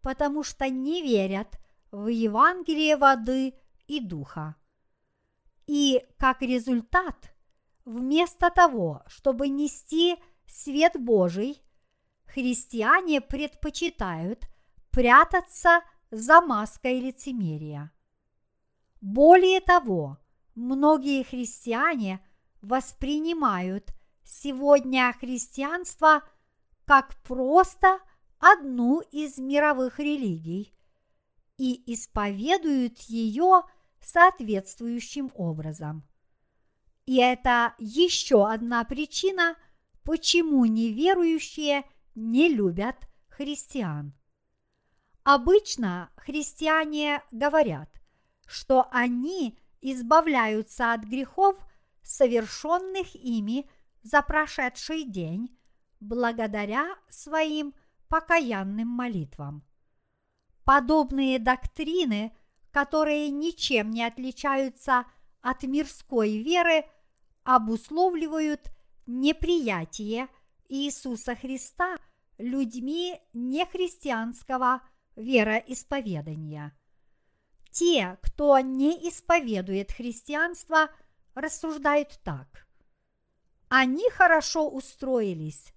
[0.00, 1.58] потому что не верят
[1.90, 3.54] в Евангелие воды
[3.86, 4.56] и духа.
[5.66, 7.31] И как результат
[7.84, 10.16] Вместо того, чтобы нести
[10.46, 11.60] свет Божий,
[12.26, 14.46] христиане предпочитают
[14.90, 15.80] прятаться
[16.10, 17.90] за маской лицемерия.
[19.00, 20.18] Более того,
[20.54, 22.24] многие христиане
[22.60, 23.90] воспринимают
[24.22, 26.22] сегодня христианство
[26.84, 27.98] как просто
[28.38, 30.72] одну из мировых религий
[31.56, 33.62] и исповедуют ее
[34.00, 36.06] соответствующим образом–
[37.06, 39.56] и это еще одна причина,
[40.04, 41.84] почему неверующие
[42.14, 42.96] не любят
[43.28, 44.14] христиан.
[45.24, 47.88] Обычно христиане говорят,
[48.46, 51.56] что они избавляются от грехов,
[52.02, 53.68] совершенных ими
[54.02, 55.56] за прошедший день,
[56.00, 57.74] благодаря своим
[58.08, 59.64] покаянным молитвам.
[60.64, 62.36] Подобные доктрины,
[62.72, 65.06] которые ничем не отличаются от
[65.62, 66.84] мирской веры
[67.44, 68.70] обусловливают
[69.06, 70.28] неприятие
[70.68, 71.96] Иисуса Христа
[72.38, 74.82] людьми нехристианского
[75.16, 76.76] вероисповедания.
[77.70, 80.90] Те, кто не исповедует христианство,
[81.34, 82.66] рассуждают так.
[83.68, 85.72] Они хорошо устроились.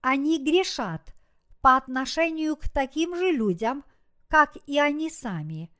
[0.00, 1.14] Они грешат
[1.60, 3.84] по отношению к таким же людям,
[4.28, 5.70] как и они сами.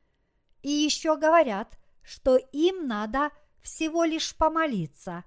[0.60, 3.30] И еще говорят, что им надо
[3.60, 5.24] всего лишь помолиться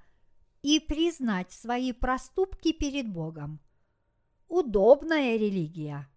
[0.61, 3.59] и признать свои проступки перед Богом.
[4.47, 6.09] Удобная религия.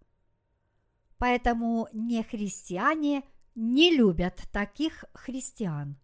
[1.17, 3.23] Поэтому нехристиане
[3.55, 5.97] не любят таких христиан.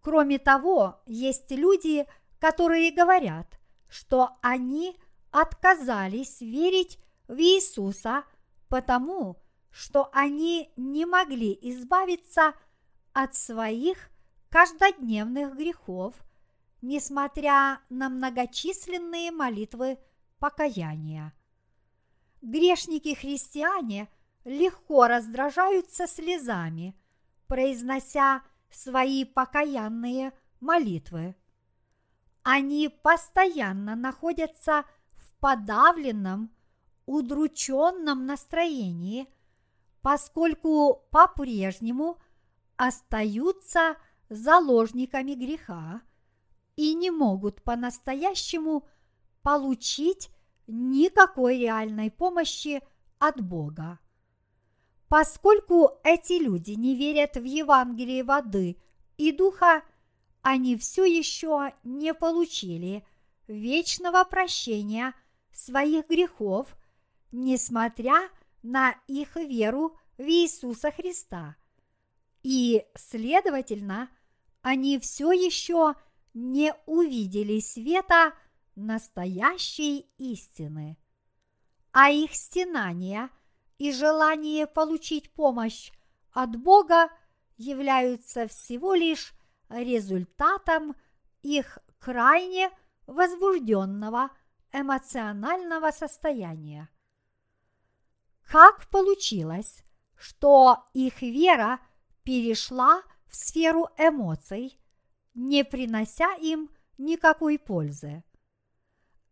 [0.00, 2.06] Кроме того, есть люди,
[2.38, 4.96] которые говорят, что они
[5.30, 8.24] отказались верить в Иисуса,
[8.68, 12.54] потому что они не могли избавиться
[13.12, 14.10] от своих
[14.48, 16.14] каждодневных грехов,
[16.82, 19.98] несмотря на многочисленные молитвы
[20.38, 21.32] покаяния.
[22.42, 24.08] Грешники-христиане
[24.44, 26.98] легко раздражаются слезами,
[27.46, 31.36] произнося свои покаянные молитвы.
[32.42, 36.50] Они постоянно находятся в подавленном,
[37.06, 39.28] удрученном настроении,
[40.00, 42.18] поскольку по-прежнему
[42.80, 43.96] остаются–
[44.30, 46.00] заложниками греха
[46.76, 48.86] и не могут по-настоящему
[49.42, 50.30] получить
[50.66, 52.80] никакой реальной помощи
[53.18, 53.98] от Бога.
[55.08, 58.80] Поскольку эти люди не верят в Евангелие воды
[59.16, 59.82] и духа,
[60.42, 63.04] они все еще не получили
[63.48, 65.12] вечного прощения
[65.52, 66.76] своих грехов,
[67.32, 68.30] несмотря
[68.62, 71.56] на их веру в Иисуса Христа.
[72.42, 74.08] И, следовательно,
[74.62, 75.94] они все еще
[76.32, 78.34] не увидели света
[78.74, 80.96] настоящей истины.
[81.92, 83.30] а их стенания
[83.78, 85.90] и желание получить помощь
[86.32, 87.10] от Бога
[87.56, 89.34] являются всего лишь
[89.68, 90.94] результатом
[91.42, 92.70] их крайне
[93.06, 94.30] возбужденного
[94.72, 96.88] эмоционального состояния.
[98.46, 99.82] Как получилось,
[100.16, 101.80] что их вера
[102.30, 104.78] перешла в сферу эмоций,
[105.34, 108.22] не принося им никакой пользы?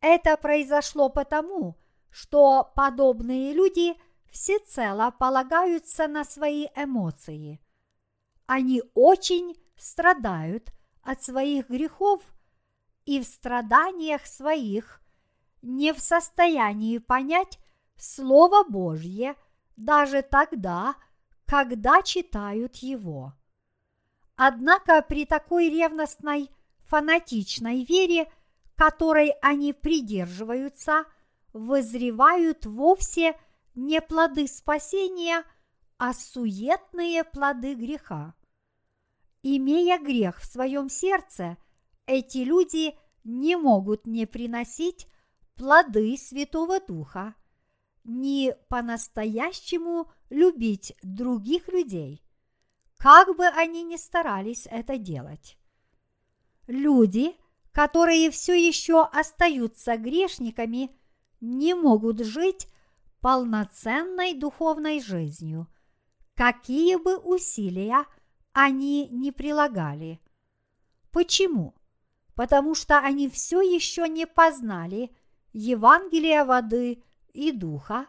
[0.01, 1.77] Это произошло потому,
[2.11, 3.95] что подобные люди
[4.29, 7.61] всецело полагаются на свои эмоции.
[8.47, 10.73] Они очень страдают
[11.03, 12.21] от своих грехов
[13.05, 15.01] и в страданиях своих
[15.63, 17.61] не в состоянии понять
[17.97, 19.37] Слово Божье
[19.77, 21.08] даже тогда, когда
[22.03, 23.33] читают его.
[24.37, 26.51] Однако при такой ревностной,
[26.85, 28.31] фанатичной вере,
[28.77, 31.05] которой они придерживаются,
[31.53, 33.39] вызревают вовсе
[33.75, 35.43] не плоды спасения,
[35.97, 38.35] а суетные плоды греха.
[39.43, 41.57] Имея грех в своем сердце,
[42.07, 45.09] эти люди не могут не приносить
[45.55, 47.35] плоды Святого Духа,
[48.05, 52.23] не по-настоящему любить других людей,
[52.97, 55.57] как бы они ни старались это делать.
[56.67, 57.35] Люди,
[57.73, 60.91] которые все еще остаются грешниками,
[61.41, 62.69] не могут жить
[63.21, 65.69] полноценной духовной жизнью,
[66.35, 68.05] какие бы усилия
[68.53, 70.21] они не прилагали.
[71.13, 71.75] Почему?
[72.35, 75.11] Потому что они все еще не познали
[75.53, 77.03] Евангелия воды
[77.33, 78.07] и духа,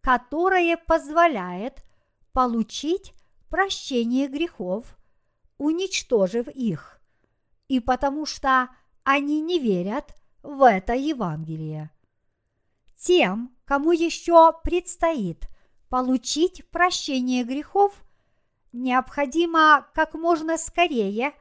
[0.00, 1.84] которое позволяет
[2.32, 3.14] получить
[3.48, 4.96] прощение грехов,
[5.58, 7.00] уничтожив их,
[7.68, 8.68] и потому что
[9.04, 11.90] они не верят в это Евангелие.
[12.96, 15.48] Тем, кому еще предстоит
[15.88, 18.02] получить прощение грехов,
[18.72, 21.34] необходимо как можно скорее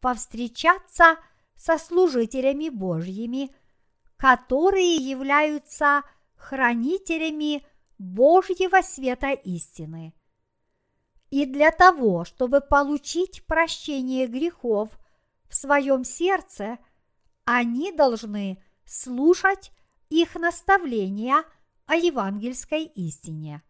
[0.00, 1.16] повстречаться
[1.54, 3.54] со служителями Божьими,
[4.16, 6.02] которые являются
[6.34, 7.66] хранителями
[7.98, 10.14] Божьего света истины.
[11.30, 14.90] И для того, чтобы получить прощение грехов
[15.48, 16.78] в своем сердце,
[17.44, 19.72] они должны слушать
[20.08, 21.44] их наставления
[21.86, 23.62] о евангельской истине.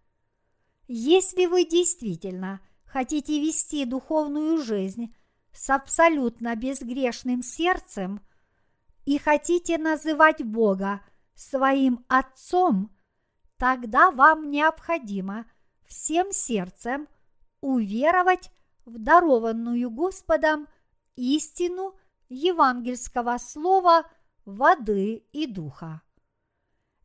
[0.89, 5.15] Если вы действительно хотите вести духовную жизнь
[5.53, 8.21] с абсолютно безгрешным сердцем
[9.05, 11.01] и хотите называть Бога
[11.35, 12.96] своим Отцом,
[13.59, 15.47] тогда вам необходимо
[15.87, 17.09] всем сердцем
[17.61, 18.51] уверовать
[18.85, 20.69] в дарованную Господом
[21.17, 21.95] истину
[22.29, 24.05] евангельского слова
[24.45, 26.03] воды и духа.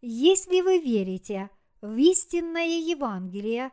[0.02, 1.50] Если вы верите
[1.82, 3.72] в истинное Евангелие,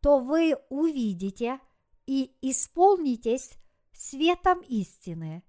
[0.00, 1.60] то вы увидите
[2.06, 3.52] и исполнитесь
[3.92, 5.42] светом истины.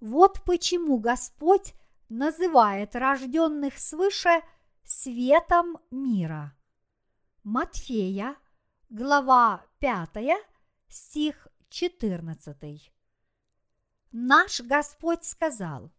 [0.00, 1.74] Вот почему Господь
[2.08, 4.42] называет рожденных свыше
[4.84, 6.54] светом мира.
[7.42, 8.36] Матфея,
[8.90, 10.10] глава 5,
[10.88, 12.92] стих 14.
[14.12, 15.90] Наш Господь сказал,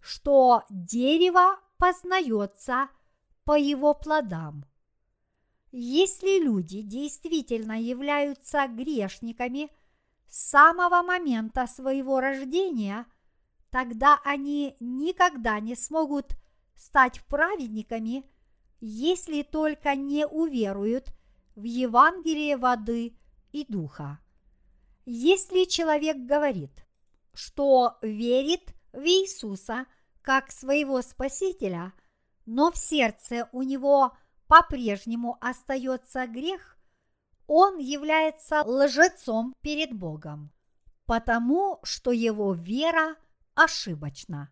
[0.00, 2.88] что дерево познается
[3.44, 4.64] по его плодам.
[5.72, 9.70] Если люди действительно являются грешниками
[10.28, 13.06] с самого момента своего рождения,
[13.70, 16.39] тогда они никогда не смогут
[16.80, 18.24] стать праведниками,
[18.80, 21.12] если только не уверуют
[21.54, 23.14] в Евангелие воды
[23.52, 24.18] и духа.
[25.04, 26.72] Если человек говорит,
[27.34, 29.84] что верит в Иисуса
[30.22, 31.92] как своего Спасителя,
[32.46, 34.16] но в сердце у него
[34.46, 36.78] по-прежнему остается грех,
[37.46, 40.50] он является лжецом перед Богом,
[41.04, 43.16] потому что его вера
[43.54, 44.50] ошибочна.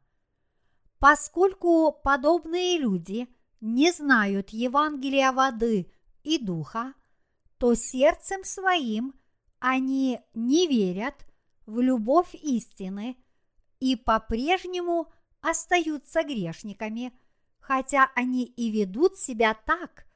[0.98, 3.28] Поскольку подобные люди
[3.60, 5.92] не знают Евангелия воды
[6.22, 6.94] и духа,
[7.58, 9.14] то сердцем своим
[9.58, 11.14] они не верят
[11.66, 13.16] в любовь истины
[13.80, 17.12] и по-прежнему остаются грешниками–
[17.68, 20.06] хотя они и ведут себя так,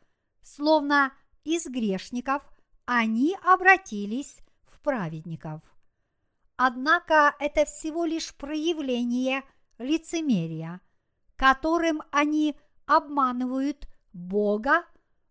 [0.40, 1.12] словно
[1.44, 2.42] из грешников
[2.86, 5.60] они обратились в праведников.
[6.56, 9.42] Однако это всего лишь проявление
[9.82, 10.80] лицемерия,
[11.36, 12.56] которым они
[12.86, 14.84] обманывают Бога,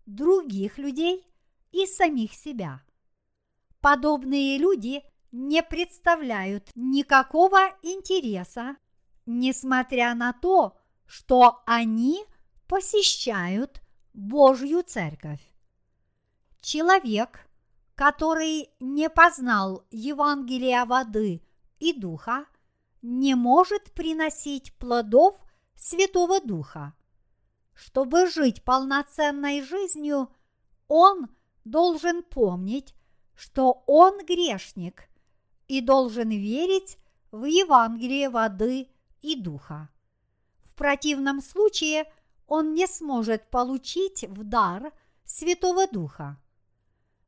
[0.05, 1.25] других людей
[1.71, 2.81] и самих себя.
[3.79, 8.75] Подобные люди не представляют никакого интереса,
[9.25, 12.23] несмотря на то, что они
[12.67, 13.81] посещают
[14.13, 15.41] Божью церковь.
[16.61, 17.47] Человек,
[17.95, 21.41] который не познал Евангелия воды
[21.79, 22.45] и духа,
[23.01, 25.35] не может приносить плодов
[25.75, 26.93] Святого Духа.
[27.73, 30.29] Чтобы жить полноценной жизнью,
[30.87, 31.29] он
[31.63, 32.93] должен помнить,
[33.35, 35.09] что он грешник
[35.67, 36.97] и должен верить
[37.31, 38.89] в Евангелие воды
[39.21, 39.89] и духа.
[40.63, 42.11] В противном случае
[42.47, 44.91] он не сможет получить в дар
[45.23, 46.37] Святого Духа.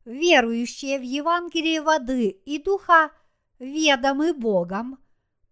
[0.05, 3.11] Верующие в Евангелие воды и духа
[3.59, 4.99] ведомы Богом,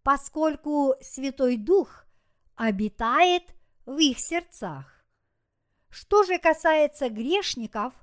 [0.04, 2.06] поскольку Святой Дух
[2.56, 3.44] обитает
[3.86, 5.06] в их сердцах.
[5.90, 7.94] Что же касается грешников,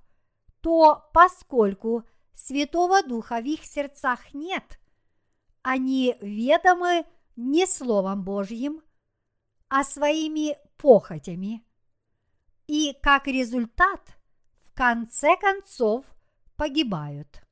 [0.60, 4.78] то поскольку Святого Духа в их сердцах нет,
[5.62, 8.82] они ведомы не Словом Божьим,
[9.68, 11.64] а своими похотями.
[12.66, 14.16] И как результат,
[14.64, 16.04] в конце концов,
[16.56, 17.42] погибают.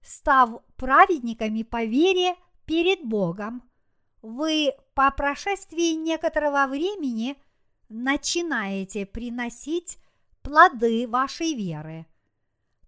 [0.00, 2.36] Став праведниками по вере
[2.66, 3.62] перед Богом,
[4.22, 7.36] вы по прошествии некоторого времени
[7.88, 9.98] начинаете приносить
[10.42, 12.06] плоды вашей веры.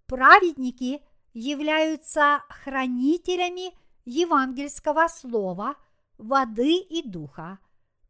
[0.07, 1.03] Праведники
[1.33, 3.73] являются хранителями
[4.05, 5.77] евангельского слова,
[6.17, 7.59] воды и духа,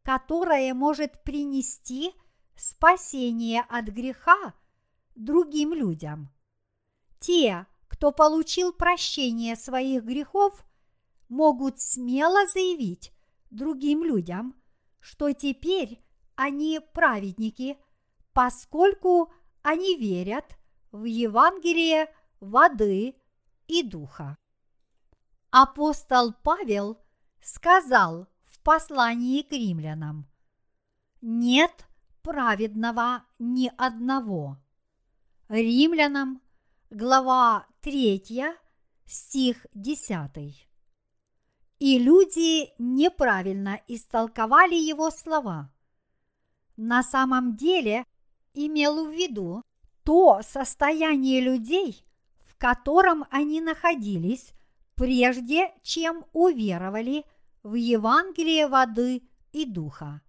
[0.03, 2.13] которое может принести
[2.55, 4.53] спасение от греха
[5.15, 6.29] другим людям.
[7.19, 10.65] Те, кто получил прощение своих грехов,
[11.29, 13.13] могут смело заявить
[13.49, 14.55] другим людям,
[14.99, 16.03] что теперь
[16.35, 17.77] они праведники,
[18.33, 20.57] поскольку они верят
[20.91, 23.15] в Евангелие воды
[23.67, 24.37] и духа.
[25.51, 27.01] Апостол Павел
[27.41, 30.27] сказал в послании к римлянам,
[31.21, 31.87] «Нет
[32.21, 34.57] праведного ни одного».
[35.47, 36.41] Римлянам,
[36.91, 38.53] глава 3,
[39.05, 40.68] стих 10.
[41.89, 45.73] И люди неправильно истолковали его слова.
[46.77, 48.05] На самом деле
[48.53, 49.63] имел в виду
[50.03, 52.05] то состояние людей,
[52.45, 54.53] в котором они находились,
[54.93, 57.25] прежде чем уверовали
[57.63, 60.21] в Евангелие воды и духа.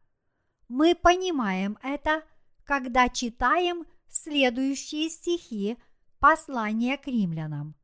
[0.67, 2.23] Мы понимаем это,
[2.65, 5.77] когда читаем следующие стихи
[6.21, 7.75] послания к римлянам.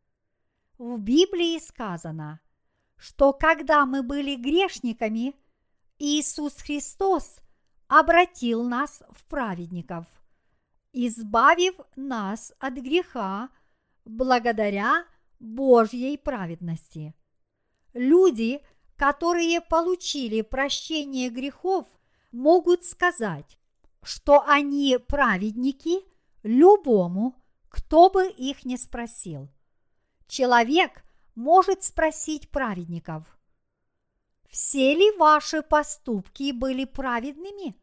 [0.78, 2.40] В Библии сказано,
[2.96, 5.34] что когда мы были грешниками,
[5.98, 7.38] Иисус Христос
[7.88, 10.06] обратил нас в праведников,
[10.92, 13.48] избавив нас от греха
[14.04, 15.04] благодаря
[15.38, 17.14] Божьей праведности.
[17.92, 18.60] Люди,
[18.96, 21.86] которые получили прощение грехов,
[22.32, 23.58] могут сказать,
[24.02, 26.00] что они праведники
[26.42, 27.34] любому,
[27.68, 29.48] кто бы их не спросил.
[30.28, 31.05] Человек
[31.36, 33.38] может спросить праведников,
[34.48, 37.76] все ли ваши поступки были праведными?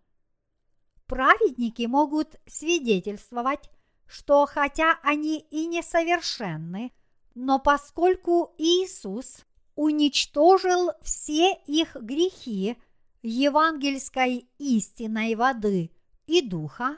[1.05, 3.69] Праведники могут свидетельствовать,
[4.07, 6.91] что хотя они и несовершенны,
[7.35, 9.45] но поскольку Иисус
[9.75, 12.77] уничтожил все их грехи
[13.21, 15.91] евангельской истиной воды
[16.25, 16.97] и духа,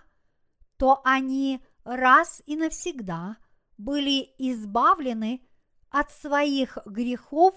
[0.78, 3.38] то они раз и навсегда
[3.78, 5.42] были избавлены
[5.96, 7.56] от своих грехов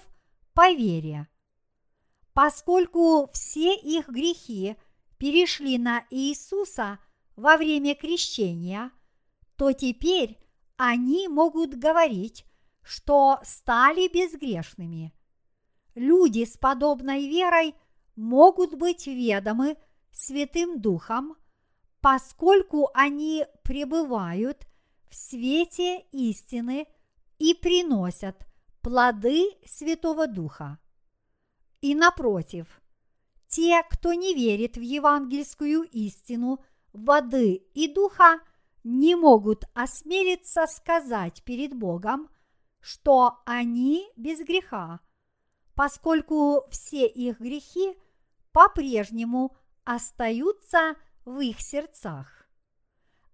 [0.55, 1.26] по вере.
[2.32, 4.76] Поскольку все их грехи
[5.18, 7.01] перешли на Иисуса
[7.34, 8.93] во время крещения,
[9.57, 10.39] то теперь
[10.76, 12.45] они могут говорить,
[12.80, 15.12] что стали безгрешными.
[15.97, 17.74] Люди с подобной верой
[18.14, 19.76] могут быть ведомы
[20.12, 21.36] Святым Духом,
[22.01, 24.64] поскольку они пребывают
[25.11, 26.86] в свете истины
[27.39, 28.47] и приносят
[28.82, 30.78] плоды Святого Духа.
[31.80, 32.80] И напротив,
[33.49, 38.41] те, кто не верит в евангельскую истину воды и духа,
[38.84, 42.28] не могут осмелиться сказать перед Богом,
[42.80, 45.01] что они без греха,
[45.74, 47.97] поскольку все их грехи
[48.53, 52.49] по-прежнему остаются в их сердцах.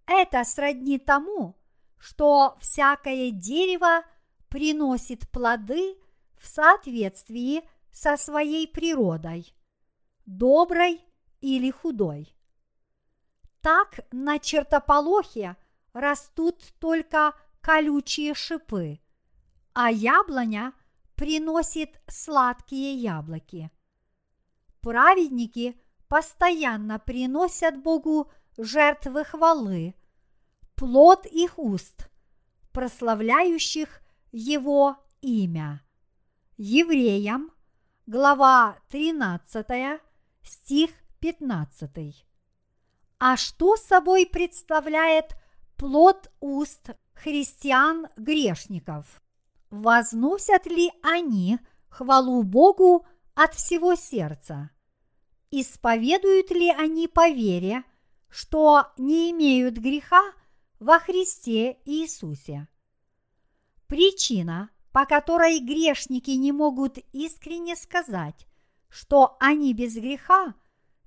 [0.07, 1.57] Это сродни тому,
[2.05, 4.05] что всякое дерево
[4.51, 5.97] приносит плоды
[6.37, 9.55] в соответствии со своей природой,
[10.27, 11.01] доброй
[11.41, 12.37] или худой.
[13.63, 15.57] Так на чертополохе
[15.95, 17.33] растут только
[17.63, 19.01] колючие шипы,
[19.73, 20.75] а яблоня
[21.15, 23.71] приносит сладкие яблоки.
[24.83, 29.95] Праведники постоянно приносят Богу жертвы хвалы,
[30.77, 32.09] плод их уст,
[32.73, 34.01] прославляющих
[34.33, 35.83] Его имя.
[36.57, 37.53] Евреям,
[38.07, 40.01] глава 13,
[40.43, 42.27] стих 15.
[43.19, 45.37] А что собой представляет
[45.77, 49.23] плод уст христиан-грешников?
[49.71, 51.59] Возносят ли они
[51.89, 54.71] хвалу Богу от всего сердца?
[55.51, 57.85] Исповедуют ли они по вере,
[58.29, 60.23] что не имеют греха
[60.85, 62.69] во Христе Иисусе?
[63.87, 68.47] Причина, по которой грешники не могут искренне сказать,
[68.91, 70.55] что они без греха,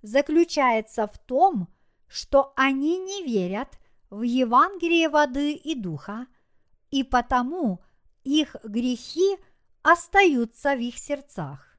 [0.01, 1.67] заключается в том,
[2.07, 3.77] что они не верят
[4.09, 6.25] в Евангелие воды и духа,
[6.89, 7.79] и потому
[8.23, 9.37] их грехи
[9.83, 11.77] остаются в их сердцах.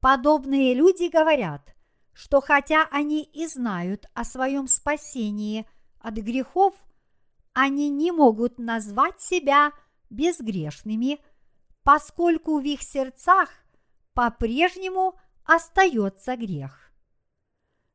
[0.00, 1.76] Подобные люди говорят,
[2.14, 5.68] что хотя они и знают о своем спасении
[5.98, 6.74] от грехов,
[7.52, 9.72] они не могут назвать себя
[10.08, 11.20] безгрешными,
[11.82, 13.50] поскольку в их сердцах
[14.14, 16.92] по-прежнему остается грех.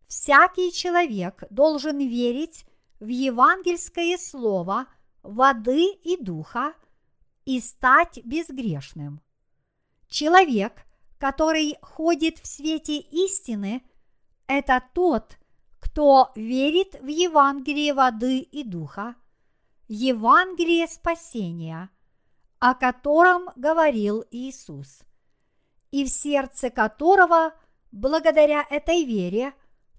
[0.07, 2.65] Всякий человек должен верить
[2.99, 4.87] в евангельское слово
[5.23, 6.73] воды и духа
[7.45, 9.21] и стать безгрешным.
[10.07, 10.85] Человек,
[11.17, 13.83] который ходит в свете истины,
[14.47, 15.37] это тот,
[15.79, 19.15] кто верит в Евангелие воды и духа,
[19.87, 21.91] Евангелие спасения,
[22.57, 25.03] о котором говорил Иисус,
[25.91, 27.53] и в сердце которого,
[27.91, 29.53] благодаря этой вере,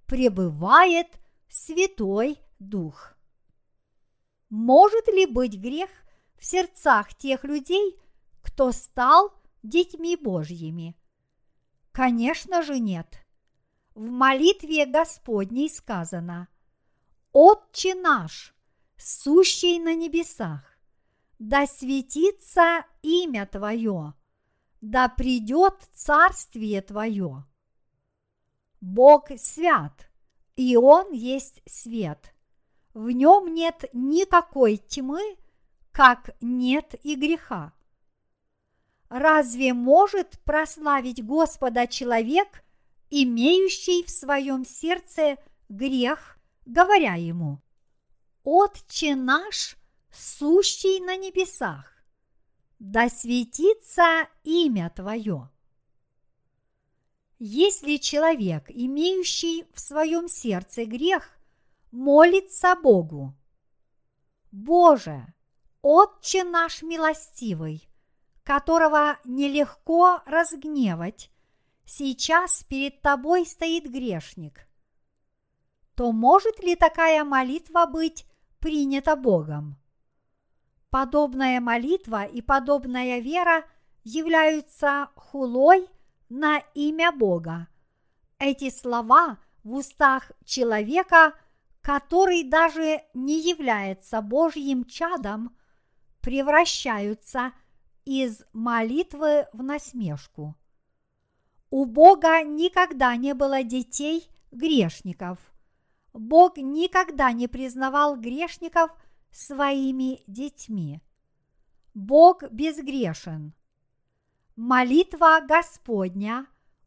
[0.07, 1.07] пребывает
[1.49, 3.15] Святой Дух.
[4.51, 5.91] Может ли быть грех
[6.37, 7.97] в сердцах тех людей,
[8.43, 9.33] кто стал
[9.63, 10.97] детьми Божьими?
[11.93, 13.25] Конечно же нет.
[13.95, 16.49] В молитве Господней сказано
[17.33, 18.56] «Отче наш,
[18.97, 20.79] сущий на небесах,
[21.39, 24.15] да светится имя Твое,
[24.81, 27.45] да придет царствие Твое.
[28.81, 30.11] Бог свят,
[30.55, 32.33] и Он есть свет.
[32.95, 35.37] В нем нет никакой тьмы,
[35.93, 37.73] как нет и греха.
[39.09, 42.65] Разве может прославить Господа человек,
[43.11, 45.37] имеющий в своем сердце
[45.69, 47.63] грех, говоря ему,
[48.49, 49.77] «Отче наш,
[50.13, 51.93] сущий на небесах,
[52.79, 55.51] да светится имя Твое».
[57.41, 61.29] Если человек, имеющий в своем сердце грех,
[61.91, 63.35] молится Богу,
[64.53, 65.27] Боже,
[65.83, 67.91] Отче наш милостивый,
[68.45, 71.33] которого нелегко разгневать,
[71.85, 74.69] сейчас перед тобой стоит грешник,
[75.97, 78.25] то может ли такая молитва быть
[78.61, 79.77] принята Богом?
[80.91, 83.65] Подобная молитва и подобная вера
[84.05, 85.89] являются хулой
[86.29, 87.69] на имя Бога.
[88.39, 91.35] Эти слова в устах человека,
[91.81, 95.57] который даже не является Божьим чадом,
[96.21, 97.53] превращаются
[98.05, 100.57] из молитвы в насмешку.
[101.71, 105.39] У Бога никогда не было детей грешников.
[106.17, 108.91] Бог никогда не признавал грешников
[109.31, 111.01] своими детьми.
[111.95, 113.55] Бог безгрешен.
[114.57, 116.47] Молитва Господня,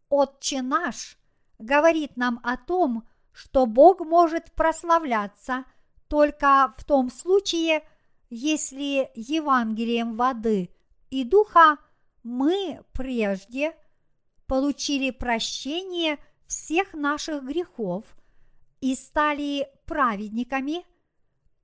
[0.09, 1.17] Отче наш,
[1.59, 5.65] говорит нам о том, что Бог может прославляться
[6.07, 7.87] только в том случае,
[8.29, 10.73] если Евангелием воды–
[11.09, 11.77] и Духа
[12.23, 13.75] мы прежде
[14.47, 16.17] получили прощение
[16.47, 18.05] всех наших грехов
[18.81, 20.85] и стали праведниками,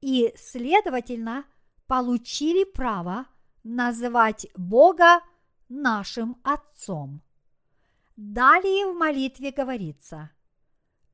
[0.01, 1.45] и, следовательно,
[1.87, 3.25] получили право
[3.63, 5.21] называть Бога
[5.69, 7.21] нашим Отцом.
[8.15, 10.31] Далее в молитве говорится,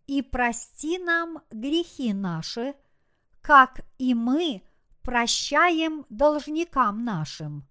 [0.08, 2.76] «И прости нам грехи наши,
[3.42, 4.64] как и мы
[5.04, 7.68] прощаем должникам нашим».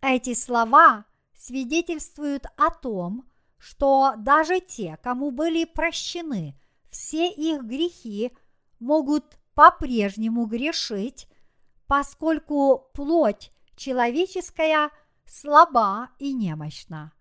[0.00, 3.28] Эти слова свидетельствуют о том,
[3.58, 6.58] что даже те, кому были прощены
[6.90, 8.32] все их грехи,
[8.80, 11.28] могут по-прежнему грешить,
[11.86, 14.90] поскольку плоть человеческая
[15.24, 17.12] слаба и немощна.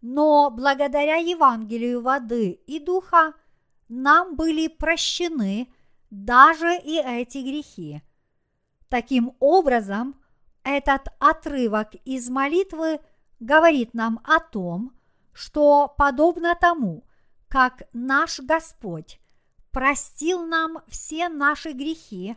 [0.00, 3.34] Но благодаря Евангелию воды и духа
[3.88, 5.72] нам были прощены
[6.10, 8.02] даже и эти грехи.
[8.88, 10.14] Таким образом,
[10.62, 13.00] этот отрывок из молитвы
[13.40, 14.92] говорит нам о том,
[15.32, 17.03] что подобно тому,
[17.54, 19.20] как наш Господь
[19.70, 22.34] простил нам все наши грехи,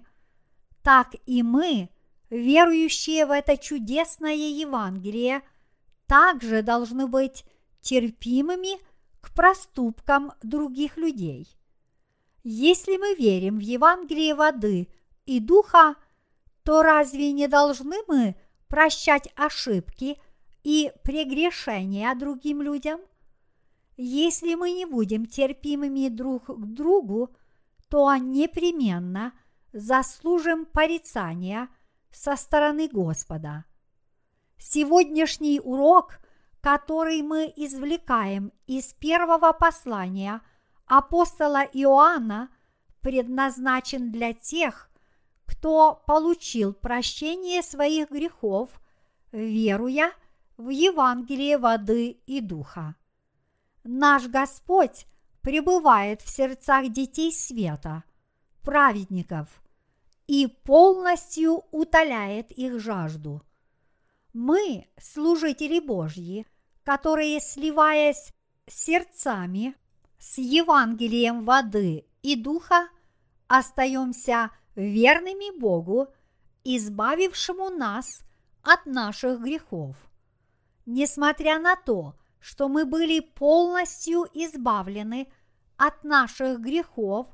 [0.84, 1.90] так и мы,
[2.30, 5.42] верующие в это чудесное Евангелие,
[6.06, 7.46] также должны быть
[7.82, 8.80] терпимыми
[9.20, 11.48] к проступкам других людей.
[12.44, 14.88] Если мы верим в Евангелие воды
[15.26, 15.96] и духа,
[16.62, 18.36] то разве не должны мы
[18.68, 20.22] прощать ошибки
[20.64, 23.00] и прегрешения другим людям?
[23.98, 27.36] Если мы не будем терпимыми друг к другу,
[27.90, 29.34] то непременно
[29.74, 31.68] заслужим порицания
[32.12, 33.66] со стороны Господа.
[34.60, 36.20] Сегодняшний урок,
[36.62, 40.42] который мы извлекаем из первого послания
[40.86, 42.50] апостола Иоанна,
[43.02, 44.92] предназначен для тех,
[45.46, 48.70] кто получил прощение своих грехов,
[49.32, 50.12] веруя
[50.58, 52.96] в Евангелие воды и духа.
[53.90, 55.06] Наш Господь
[55.42, 58.04] пребывает в сердцах детей света,
[58.62, 59.64] праведников,
[60.28, 63.42] и полностью утоляет их жажду.
[64.34, 66.46] Мы, служители Божьи,
[66.84, 68.34] которые, сливаясь
[68.68, 69.74] сердцами
[70.20, 72.90] с Евангелием воды и духа,
[73.48, 76.10] остаемся верными Богу,
[76.66, 78.20] избавившему нас
[78.64, 79.96] от наших грехов.
[80.86, 82.27] Несмотря на то, что
[82.70, 85.28] мы были полностью избавлены
[85.78, 87.28] от наших грехов,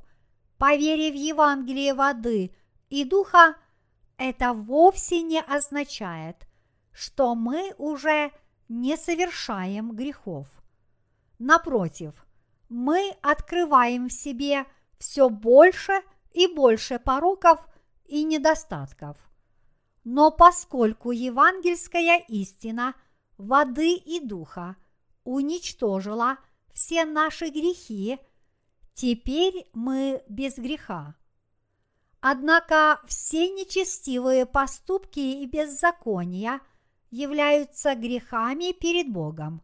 [0.57, 2.55] поверив в Евангелие воды
[2.89, 3.55] и духа,
[4.17, 6.47] это вовсе не означает,
[6.91, 8.31] что мы уже
[8.69, 10.47] не совершаем грехов.
[11.39, 12.25] Напротив,
[12.69, 14.65] мы открываем в себе
[14.99, 16.01] все больше
[16.31, 17.59] и больше пороков
[18.05, 19.17] и недостатков.
[20.03, 22.95] Но поскольку евангельская истина
[23.37, 24.75] воды и духа
[25.23, 26.37] уничтожила
[26.73, 28.19] все наши грехи,
[28.93, 31.15] теперь мы без греха.
[32.19, 36.61] Однако все нечестивые поступки и беззакония
[37.11, 39.61] являются грехами перед Богом.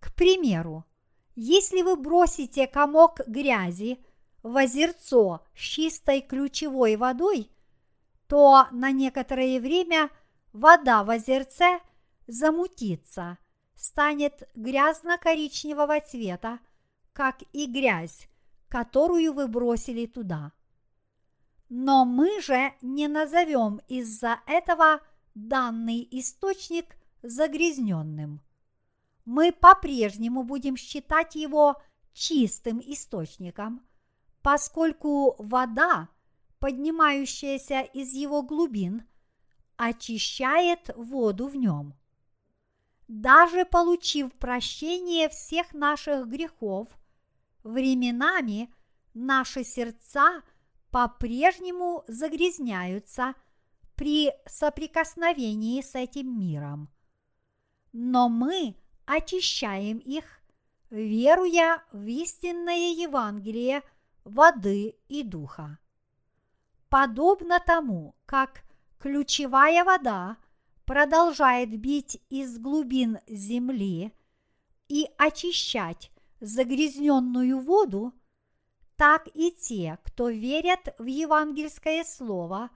[0.00, 0.84] К примеру,
[1.34, 3.98] если вы бросите комок грязи
[4.42, 7.50] в озерцо с чистой ключевой водой,
[8.28, 10.10] то на некоторое время
[10.52, 11.80] вода в озерце
[12.26, 13.38] замутится,
[13.84, 16.58] станет грязно-коричневого цвета,
[17.12, 18.28] как и грязь,
[18.68, 20.52] которую вы бросили туда.
[21.68, 25.00] Но мы же не назовем из-за этого
[25.34, 28.40] данный источник загрязненным.
[29.26, 31.80] Мы по-прежнему будем считать его
[32.14, 33.82] чистым источником,
[34.40, 36.08] поскольку вода,
[36.58, 39.06] поднимающаяся из его глубин,
[39.76, 41.94] очищает воду в нем.
[43.08, 46.88] Даже получив прощение всех наших грехов,
[47.62, 48.72] временами
[49.12, 50.42] наши сердца–
[50.94, 53.34] по-прежнему загрязняются
[53.96, 56.88] при соприкосновении с этим миром.
[57.92, 60.40] Но мы очищаем их,
[60.90, 63.82] веруя в истинное Евангелие
[64.22, 65.80] воды и духа.
[66.88, 68.62] Подобно тому, как
[69.00, 70.36] ключевая вода
[70.84, 74.12] продолжает бить из глубин земли
[74.88, 76.10] и очищать
[76.40, 78.12] загрязненную воду–
[78.96, 82.70] так и те, кто верят в евангельское слово,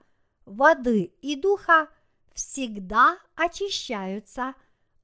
[0.45, 1.89] воды и духа,
[2.33, 4.53] всегда очищаются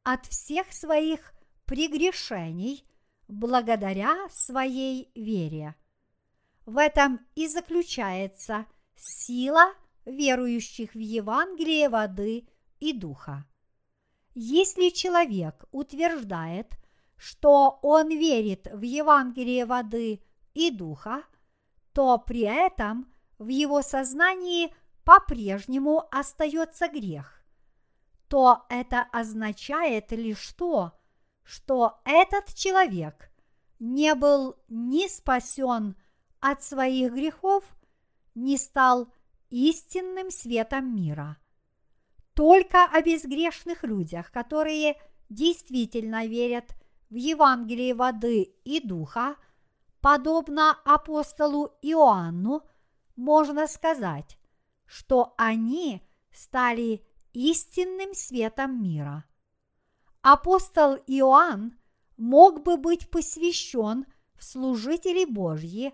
[0.03, 1.33] от всех своих
[1.65, 2.85] прегрешений
[3.27, 5.75] благодаря своей вере.
[6.65, 9.73] В этом и заключается сила
[10.05, 12.47] верующих в Евангелие воды
[12.79, 13.45] и духа.
[14.33, 16.77] Если человек утверждает,
[17.17, 20.21] что он верит в Евангелие воды
[20.53, 21.23] и духа,
[21.93, 24.73] то при этом в его сознании
[25.05, 27.45] по-прежнему остается грех,
[28.27, 30.91] то это означает лишь то,
[31.43, 33.31] что этот человек
[33.79, 35.95] не был ни спасен
[36.39, 37.63] от своих грехов,
[38.33, 39.13] ни стал
[39.49, 41.37] истинным светом мира.
[42.35, 44.97] Только о безгрешных людях, которые
[45.29, 46.75] действительно верят
[47.09, 49.37] в Евангелие воды и духа,
[50.01, 52.61] подобно апостолу Иоанну,
[53.15, 54.37] можно сказать,
[54.85, 56.01] что они
[56.33, 59.23] стали истинным светом мира.
[60.21, 61.77] Апостол Иоанн
[62.17, 64.05] мог бы быть посвящен
[64.35, 65.93] в служители Божьи,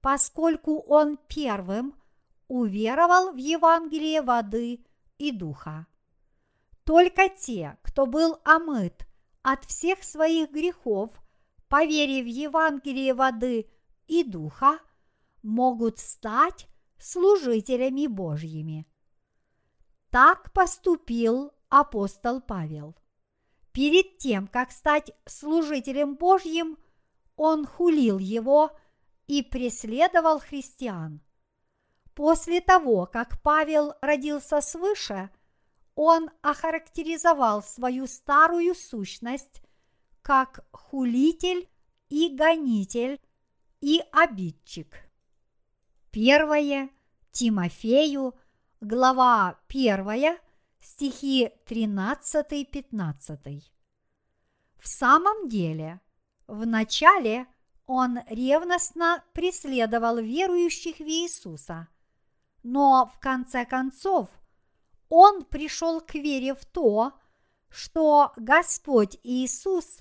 [0.00, 1.94] поскольку он первым
[2.48, 4.82] уверовал в Евангелие воды
[5.22, 5.86] и духа.
[6.84, 9.06] Только те, кто был омыт
[9.42, 11.10] от всех своих грехов
[11.68, 13.70] поверив в Евангелие воды
[14.08, 14.80] и духа,
[15.42, 16.66] могут стать
[16.98, 18.86] служителями Божьими.
[20.10, 22.96] Так поступил апостол Павел.
[23.72, 26.76] Перед тем, как стать служителем Божьим,
[27.36, 28.72] он хулил его
[29.28, 31.22] и преследовал христиан.
[32.14, 35.30] После того, как Павел родился свыше,
[35.94, 39.62] он охарактеризовал свою старую сущность
[40.20, 41.68] как хулитель
[42.08, 43.20] и гонитель
[43.80, 44.94] и обидчик.
[46.10, 46.90] Первое
[47.30, 48.34] Тимофею,
[48.80, 50.38] глава 1,
[50.80, 53.62] стихи 13-15.
[54.78, 56.00] В самом деле,
[56.46, 57.46] в начале
[57.86, 61.88] он ревностно преследовал верующих в Иисуса,
[62.62, 64.28] но в конце концов
[65.08, 67.12] он пришел к вере в то,
[67.68, 70.00] что Господь Иисус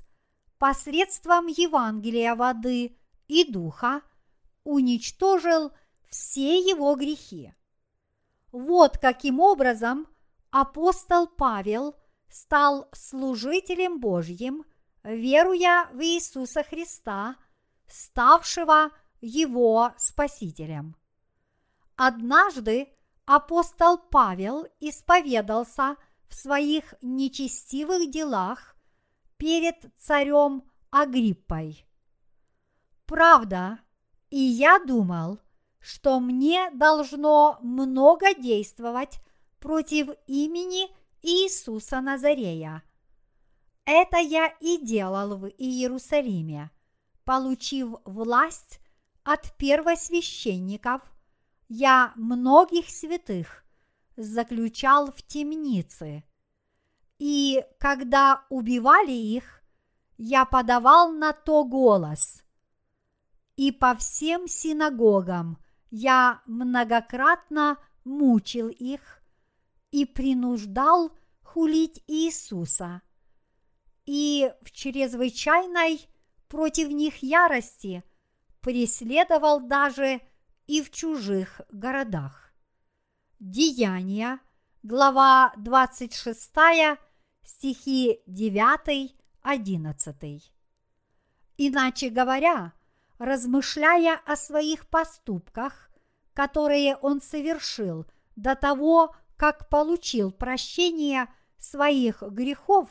[0.58, 2.98] посредством Евангелия воды
[3.28, 4.02] и духа
[4.64, 5.72] уничтожил
[6.10, 7.54] все его грехи.
[8.52, 10.08] Вот каким образом
[10.52, 11.96] апостол Павел
[12.30, 14.66] стал служителем Божьим,
[15.04, 17.36] веруя в Иисуса Христа,
[17.88, 18.92] ставшего
[19.22, 20.96] его Спасителем.
[21.96, 22.90] Однажды
[23.26, 25.96] апостол Павел исповедался
[26.28, 28.76] в своих нечестивых делах
[29.38, 31.86] перед царем Агриппой.
[33.06, 33.80] Правда,
[34.30, 35.40] и я думал,
[35.80, 39.20] что мне должно много действовать
[39.60, 40.88] против имени
[41.22, 42.84] Иисуса Назарея.
[43.86, 46.72] Это я и делал в Иерусалиме,
[47.26, 48.80] получив власть
[49.24, 51.02] от первосвященников,
[51.74, 53.64] я многих святых
[54.18, 56.26] заключал в темницы.
[57.18, 59.64] И когда убивали их,
[60.18, 62.44] я подавал на то голос.
[63.56, 65.60] И по всем синагогам
[65.92, 69.24] я многократно мучил их
[69.92, 73.02] и принуждал хулить Иисуса.
[74.06, 76.06] И в чрезвычайной
[76.50, 78.04] против них ярости
[78.60, 80.20] преследовал даже
[80.72, 82.54] и в чужих городах.
[83.40, 84.40] Деяния,
[84.84, 86.50] глава 26,
[87.44, 90.42] стихи 9-11.
[91.58, 92.72] Иначе говоря,
[93.18, 95.92] размышляя о своих поступках,
[96.34, 98.06] которые он совершил
[98.38, 102.88] до того, как получил прощение своих грехов,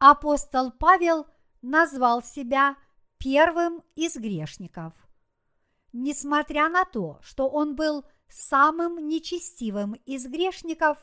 [0.00, 1.28] апостол Павел
[1.60, 2.74] назвал себя
[3.18, 4.94] первым из грешников.
[5.92, 10.98] Несмотря на то, что он был самым нечестивым из грешников,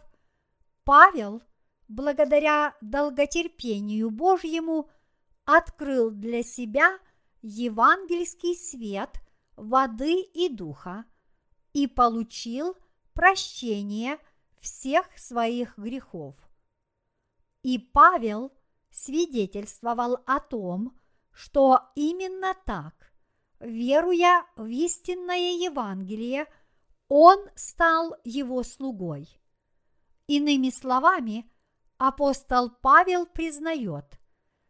[0.84, 1.42] Павел,
[1.88, 4.90] благодаря долготерпению Божьему,
[5.46, 6.98] открыл для себя
[7.42, 9.22] евангельский свет
[9.56, 11.06] воды и духа
[11.74, 12.76] и получил
[13.14, 14.18] прощение–
[14.60, 16.36] всех своих грехов.
[17.64, 18.52] И Павел
[18.92, 20.98] свидетельствовал о том,
[21.32, 22.99] что именно так,
[23.60, 26.48] веруя в истинное Евангелие,
[27.08, 29.28] он стал его слугой.
[30.28, 31.50] Иными словами,
[31.98, 34.20] апостол Павел признает,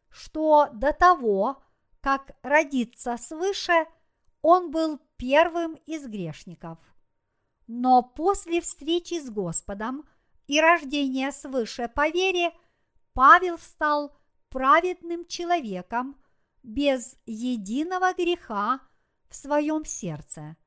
[0.09, 1.61] что до того,
[2.01, 3.85] как родиться свыше,
[4.41, 6.79] он был первым из грешников.
[7.67, 10.07] Но после встречи с Господом
[10.47, 12.51] и рождения свыше по вере
[13.13, 14.17] Павел стал
[14.49, 16.18] праведным человеком
[16.64, 18.82] без единого греха
[19.28, 20.57] в своем сердце.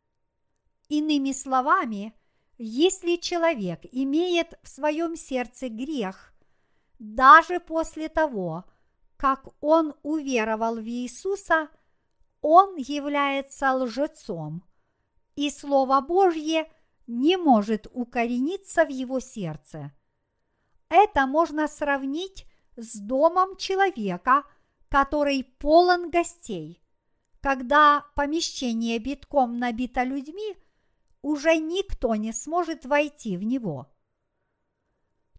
[0.89, 2.15] Иными словами,
[2.59, 6.35] если человек имеет в своем сердце грех,
[6.99, 8.65] даже после того,
[9.17, 11.69] как он уверовал в Иисуса,
[12.41, 14.65] он является лжецом,
[15.37, 16.71] и Слово Божье–
[17.07, 19.93] не может укорениться в его сердце.
[20.89, 24.45] Это можно сравнить с домом человека,
[24.93, 26.85] который полон гостей.
[27.41, 30.55] Когда помещение битком набито людьми,
[31.23, 33.91] уже никто не сможет войти в него.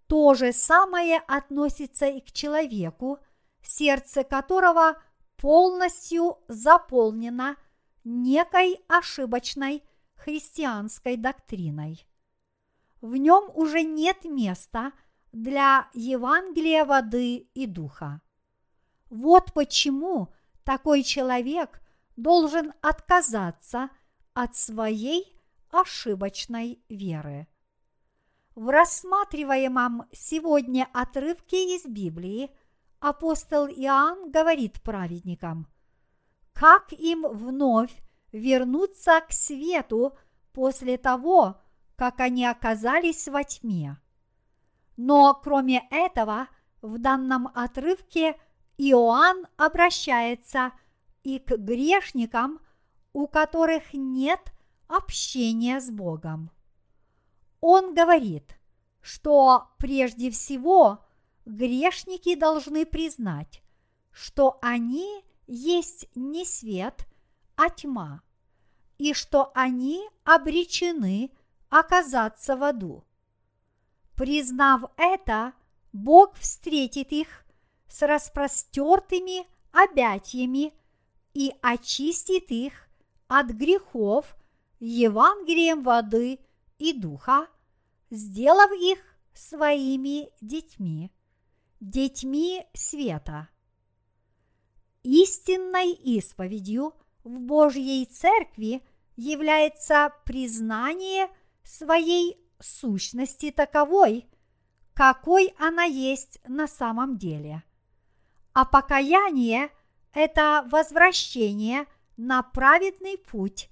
[0.07, 3.19] То же самое относится и к человеку,
[3.61, 4.99] сердце которого
[5.37, 7.55] полностью заполнено
[8.03, 9.83] некой ошибочной
[10.15, 12.03] христианской доктриной.
[13.01, 14.93] В нем уже нет места
[15.31, 18.19] для Евангелия воды и духа.
[19.13, 20.33] Вот почему
[20.63, 21.83] такой человек
[22.15, 23.91] должен отказаться
[24.33, 25.39] от своей
[25.69, 27.47] ошибочной веры.
[28.55, 32.49] В рассматриваемом сегодня отрывке из Библии
[32.99, 35.67] апостол Иоанн говорит праведникам,
[36.51, 37.93] как им вновь
[38.31, 40.17] вернуться к свету
[40.53, 41.61] после того,
[41.95, 43.95] как они оказались во тьме.
[44.97, 46.47] Но кроме этого,
[46.81, 48.39] в данном отрывке
[48.77, 50.71] Иоанн обращается
[51.23, 52.59] и к грешникам,
[53.13, 54.51] у которых нет
[54.87, 56.51] общения с Богом.
[57.61, 58.57] Он говорит,
[59.01, 60.99] что прежде всего
[61.45, 63.61] грешники должны признать,
[64.11, 67.07] что они есть не свет,
[67.55, 68.21] а тьма,
[68.97, 71.31] и что они обречены
[71.69, 73.03] оказаться в аду.
[74.15, 75.53] Признав это,
[75.91, 77.42] Бог встретит их
[77.87, 80.73] с распростертыми обятиями
[81.33, 82.87] и очистит их
[83.27, 84.35] от грехов
[84.79, 86.39] Евангелием воды
[86.77, 87.47] и духа,
[88.09, 88.99] сделав их
[89.33, 91.11] своими детьми,
[91.79, 93.49] детьми света.
[95.03, 98.83] Истинной исповедью в Божьей Церкви
[99.15, 101.29] является признание
[101.63, 104.27] своей сущности таковой,
[104.93, 107.63] какой она есть на самом деле.
[108.53, 109.71] А покаяние–
[110.13, 111.87] это возвращение
[112.17, 113.69] на праведный путь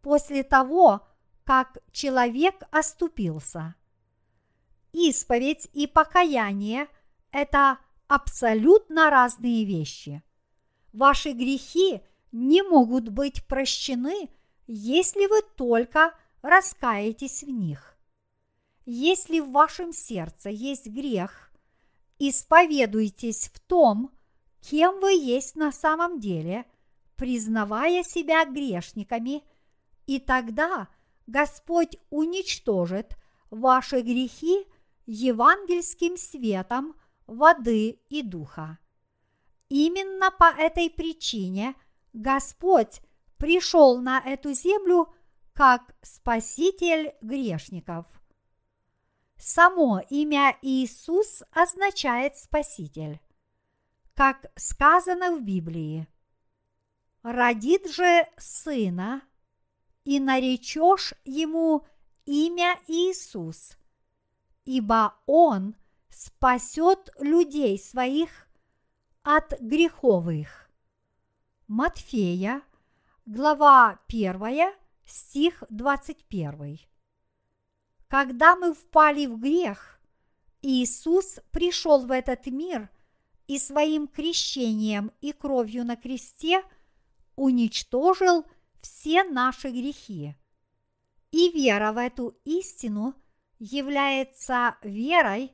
[0.00, 1.06] после того,
[1.44, 3.74] как человек оступился.
[4.92, 6.88] Исповедь и покаяние–
[7.30, 7.78] это
[8.08, 10.22] абсолютно разные вещи.
[10.92, 14.30] Ваши грехи не могут быть прощены,
[14.66, 17.96] если вы только раскаетесь в них.
[18.84, 21.52] Если в вашем сердце есть грех,
[22.18, 24.10] исповедуйтесь в том,
[24.62, 26.64] кем вы есть на самом деле,
[27.16, 29.44] признавая себя грешниками,
[30.06, 30.88] и тогда
[31.26, 33.16] Господь уничтожит
[33.50, 34.66] ваши грехи
[35.06, 36.94] евангельским светом
[37.26, 38.78] воды и духа.
[39.68, 41.74] Именно по этой причине
[42.12, 43.00] Господь
[43.38, 45.12] пришел на эту землю
[45.54, 48.06] как Спаситель грешников.
[49.36, 53.20] Само имя Иисус означает Спаситель,
[54.14, 56.06] как сказано в Библии.
[57.22, 59.22] Родит же сына,
[60.04, 61.86] и наречешь ему
[62.24, 63.76] имя Иисус,
[64.64, 65.76] ибо Он
[66.08, 68.48] спасет людей своих
[69.22, 70.70] от греховых.
[71.68, 72.62] Матфея,
[73.24, 74.72] глава 1,
[75.06, 76.80] стих 21.
[78.08, 80.00] Когда мы впали в грех,
[80.60, 82.90] Иисус пришел в этот мир
[83.52, 86.62] и своим крещением и кровью на кресте
[87.36, 88.46] уничтожил
[88.80, 90.34] все наши грехи.
[91.32, 93.14] И вера в эту истину
[93.58, 95.52] является верой,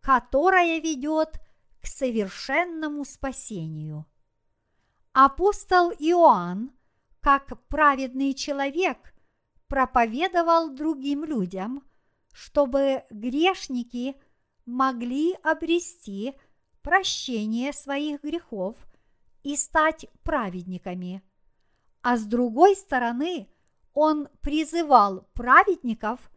[0.00, 1.40] которая ведет
[1.80, 4.04] к совершенному спасению.
[5.12, 6.72] Апостол Иоанн,
[7.20, 9.14] как праведный человек,
[9.68, 11.84] проповедовал другим людям,
[12.32, 14.16] чтобы грешники
[14.66, 16.34] могли обрести
[16.88, 18.74] прощение своих грехов
[19.42, 21.22] и стать праведниками.
[22.00, 23.46] А с другой стороны,
[23.92, 26.30] он призывал праведников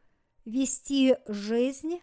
[0.43, 2.01] вести жизнь,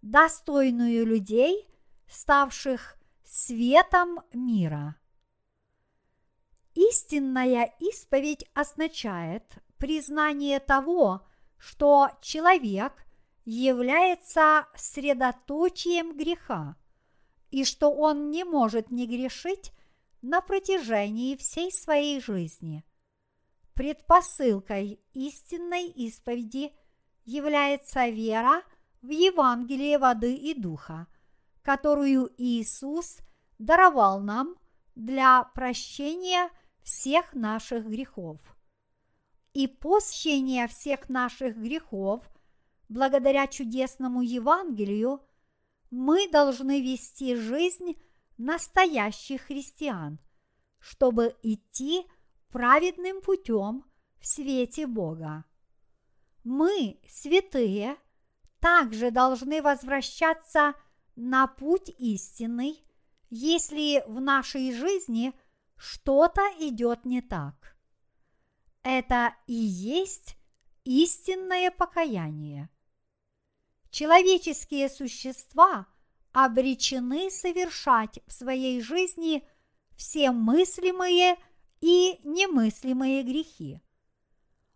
[0.00, 1.68] достойную людей,
[2.08, 4.96] ставших светом мира.
[6.72, 12.94] Истинная исповедь означает признание того, что человек
[13.44, 16.76] является средоточием греха
[17.50, 19.72] и что он не может не грешить
[20.22, 22.84] на протяжении всей своей жизни.
[23.74, 26.72] Предпосылкой истинной исповеди
[27.24, 28.62] является вера
[29.02, 31.06] в Евангелие воды и духа,
[31.62, 33.18] которую Иисус
[33.58, 34.56] даровал нам
[34.94, 36.50] для прощения
[36.82, 38.40] всех наших грехов.
[39.52, 42.22] И прощения всех наших грехов,
[42.88, 45.22] благодаря чудесному Евангелию,
[45.90, 48.00] мы должны вести жизнь
[48.38, 50.18] настоящих христиан,
[50.78, 52.06] чтобы идти
[52.48, 53.84] праведным путем
[54.18, 55.44] в свете Бога.
[56.44, 57.96] Мы, святые,
[58.60, 60.74] также должны возвращаться
[61.16, 62.82] на путь истинный,
[63.28, 65.32] если в нашей жизни
[65.76, 67.76] что-то идет не так.
[68.82, 70.36] Это и есть
[70.84, 72.70] истинное покаяние.
[73.90, 75.86] Человеческие существа
[76.32, 79.44] обречены совершать в своей жизни
[79.96, 81.36] все мыслимые
[81.80, 83.80] и немыслимые грехи.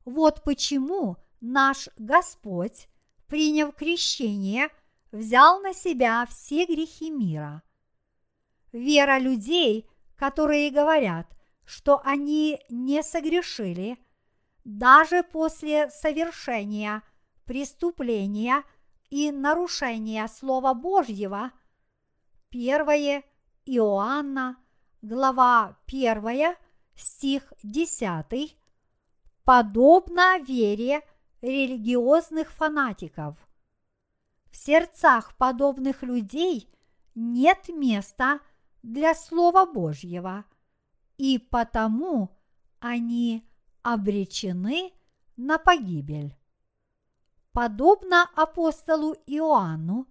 [0.04, 2.88] Вот почему наш Господь,
[3.28, 4.68] приняв крещение,
[5.12, 7.62] взял на себя все грехи мира.
[8.72, 11.28] Вера людей, которые говорят,
[11.64, 13.96] что они не согрешили,
[14.64, 17.02] даже после совершения
[17.44, 18.64] преступления
[19.14, 21.52] и нарушения Слова Божьего.
[22.50, 23.22] 1
[23.64, 24.56] Иоанна,
[25.02, 26.56] глава 1,
[26.96, 28.58] стих 10,
[29.44, 31.00] подобно вере
[31.42, 33.36] религиозных фанатиков.
[34.50, 36.68] В сердцах подобных людей
[37.14, 38.40] нет места
[38.82, 40.44] для Слова Божьего,
[41.18, 42.36] и потому
[42.80, 43.48] они
[43.82, 44.92] обречены
[45.36, 46.36] на погибель.
[47.54, 50.08] Подобно апостолу Иоанну,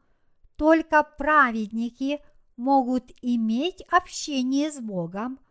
[0.55, 2.21] только праведники
[2.55, 5.41] могут иметь общение с Богом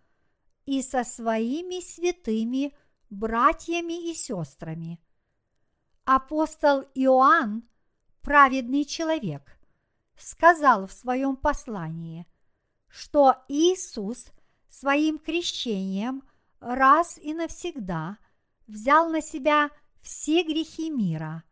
[0.64, 2.74] и со своими святыми
[3.10, 5.02] братьями и сестрами.
[6.06, 7.69] Апостол Иоанн,
[8.23, 9.60] праведный человек,
[10.16, 12.27] сказал в своем послании,
[12.89, 14.28] что Иисус
[14.70, 16.23] своим крещением
[16.59, 18.16] раз и навсегда
[18.66, 19.69] взял на себя
[20.01, 21.44] все грехи мира.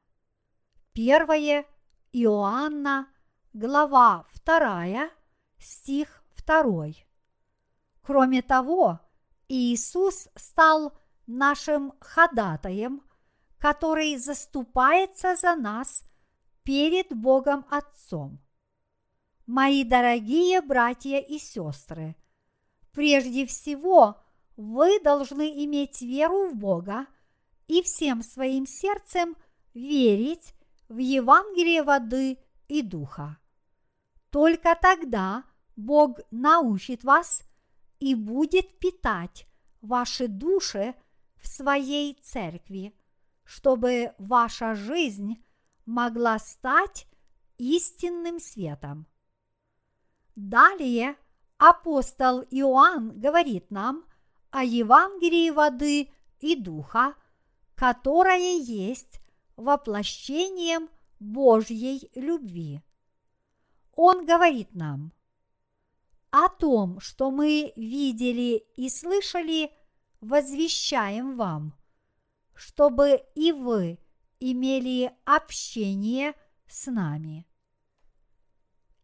[0.92, 1.66] Первое
[2.12, 3.06] Иоанна,
[3.52, 5.08] глава 2,
[5.56, 6.86] стих 2.
[8.02, 8.98] Кроме того,
[9.48, 10.92] Иисус стал
[11.28, 13.02] нашим ходатаем,
[13.58, 16.02] который заступается за нас
[16.64, 18.40] перед Богом Отцом.
[19.46, 22.16] Мои дорогие братья и сестры,
[22.90, 24.16] прежде всего
[24.56, 27.06] вы должны иметь веру в Бога
[27.68, 29.36] и всем своим сердцем
[29.72, 30.52] верить
[30.90, 33.38] в Евангелие воды и духа.
[34.30, 35.44] Только тогда
[35.76, 37.42] Бог научит вас
[38.00, 39.46] и будет питать
[39.80, 40.94] ваши души
[41.36, 42.92] в своей церкви,
[43.44, 45.42] чтобы ваша жизнь
[45.86, 47.06] могла стать
[47.56, 49.06] истинным светом.
[50.34, 51.16] Далее
[51.56, 54.04] апостол Иоанн говорит нам
[54.50, 56.10] о Евангелии воды
[56.40, 57.14] и духа,
[57.76, 59.19] которое есть
[59.61, 60.89] воплощением
[61.19, 62.82] Божьей любви.
[63.95, 65.12] Он говорит нам
[66.31, 69.73] о том, что мы видели и слышали,
[70.20, 71.74] возвещаем вам,
[72.55, 73.99] чтобы и вы
[74.39, 76.35] имели общение
[76.66, 77.47] с нами.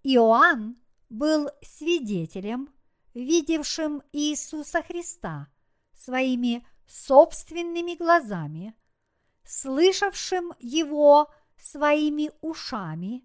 [0.02, 0.76] Иоанн
[1.10, 2.72] был свидетелем,
[3.12, 5.48] видевшим Иисуса Христа
[5.92, 8.74] своими собственными глазами,
[9.46, 13.24] слышавшим Его своими ушами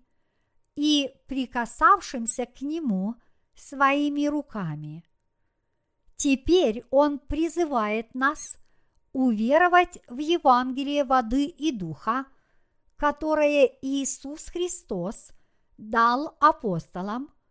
[0.76, 3.16] и прикасавшимся к Нему
[3.56, 5.04] своими руками.
[6.16, 8.58] Теперь Он призывает нас
[9.12, 12.26] уверовать в Евангелие воды и духа,
[12.96, 15.32] которое Иисус Христос
[15.78, 17.34] дал апостолам–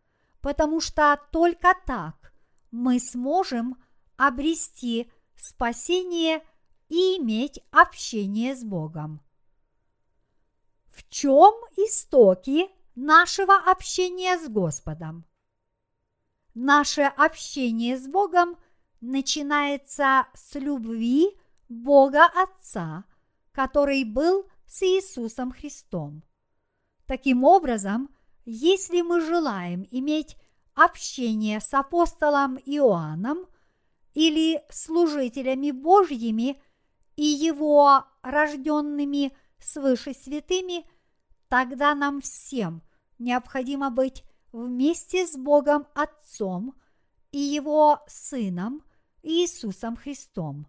[0.40, 2.32] потому что только так
[2.70, 3.76] мы сможем
[4.16, 6.42] обрести спасение
[6.90, 9.22] и иметь общение с Богом.
[10.90, 15.24] В чем истоки нашего общения с Господом?
[16.52, 18.58] Наше общение с Богом
[19.00, 21.30] начинается с любви
[21.68, 23.04] Бога Отца,
[23.52, 26.24] который был с Иисусом Христом.
[27.06, 28.10] Таким образом,
[28.44, 30.36] если мы желаем иметь
[30.74, 33.46] общение с апостолом Иоанном
[34.12, 36.60] или служителями Божьими
[37.20, 40.86] и его рожденными свыше святыми,
[41.48, 42.82] тогда нам всем
[43.18, 46.74] необходимо быть вместе с Богом Отцом
[47.32, 48.82] и Его Сыном
[49.22, 50.66] Иисусом Христом.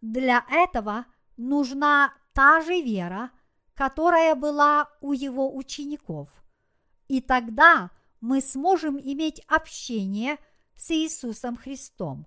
[0.00, 1.06] Для этого
[1.36, 3.30] нужна та же вера,
[3.74, 6.28] которая была у Его учеников–
[7.08, 10.38] и тогда мы сможем иметь общение
[10.74, 12.26] с Иисусом Христом.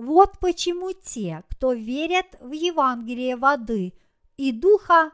[0.00, 3.92] Вот почему те, кто верят в Евангелие воды
[4.36, 5.12] и духа,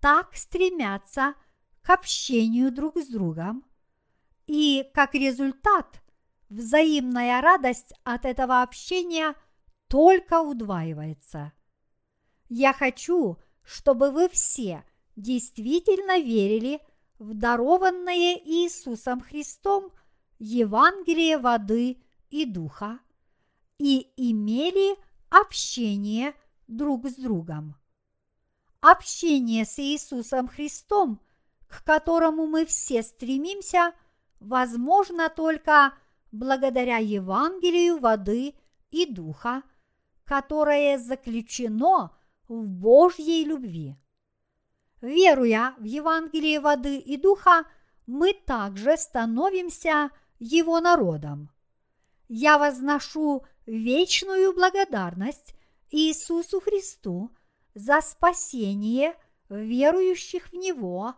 [0.00, 1.34] так стремятся
[1.82, 3.64] к общению друг с другом,
[4.46, 6.00] и как результат
[6.48, 9.34] взаимная радость от этого общения
[9.88, 11.52] только удваивается.
[12.48, 14.84] Я хочу, чтобы вы все
[15.16, 16.80] действительно верили–
[17.18, 19.90] в дарованное Иисусом Христом
[20.38, 22.98] Евангелие воды и духа
[23.78, 24.96] и имели
[25.30, 26.34] общение
[26.66, 27.76] друг с другом.
[28.80, 31.20] Общение с Иисусом Христом,
[31.66, 33.92] к которому мы все стремимся,
[34.40, 35.94] возможно только
[36.30, 38.54] благодаря Евангелию воды
[38.90, 39.62] и духа,
[40.24, 42.16] которое заключено
[42.48, 43.96] в Божьей любви.
[45.00, 47.64] Веруя в Евангелие воды и духа,
[48.06, 51.50] мы также становимся его народом.
[52.28, 55.54] Я возношу вечную благодарность
[55.90, 57.30] Иисусу Христу
[57.74, 59.14] за спасение
[59.48, 61.14] верующих в Него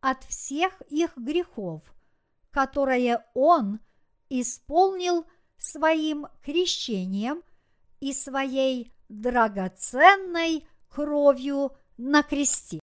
[0.00, 1.82] от всех их грехов,
[2.50, 3.80] которое Он
[4.28, 5.26] исполнил
[5.56, 7.42] своим крещением
[8.00, 12.83] и своей драгоценной кровью на кресте.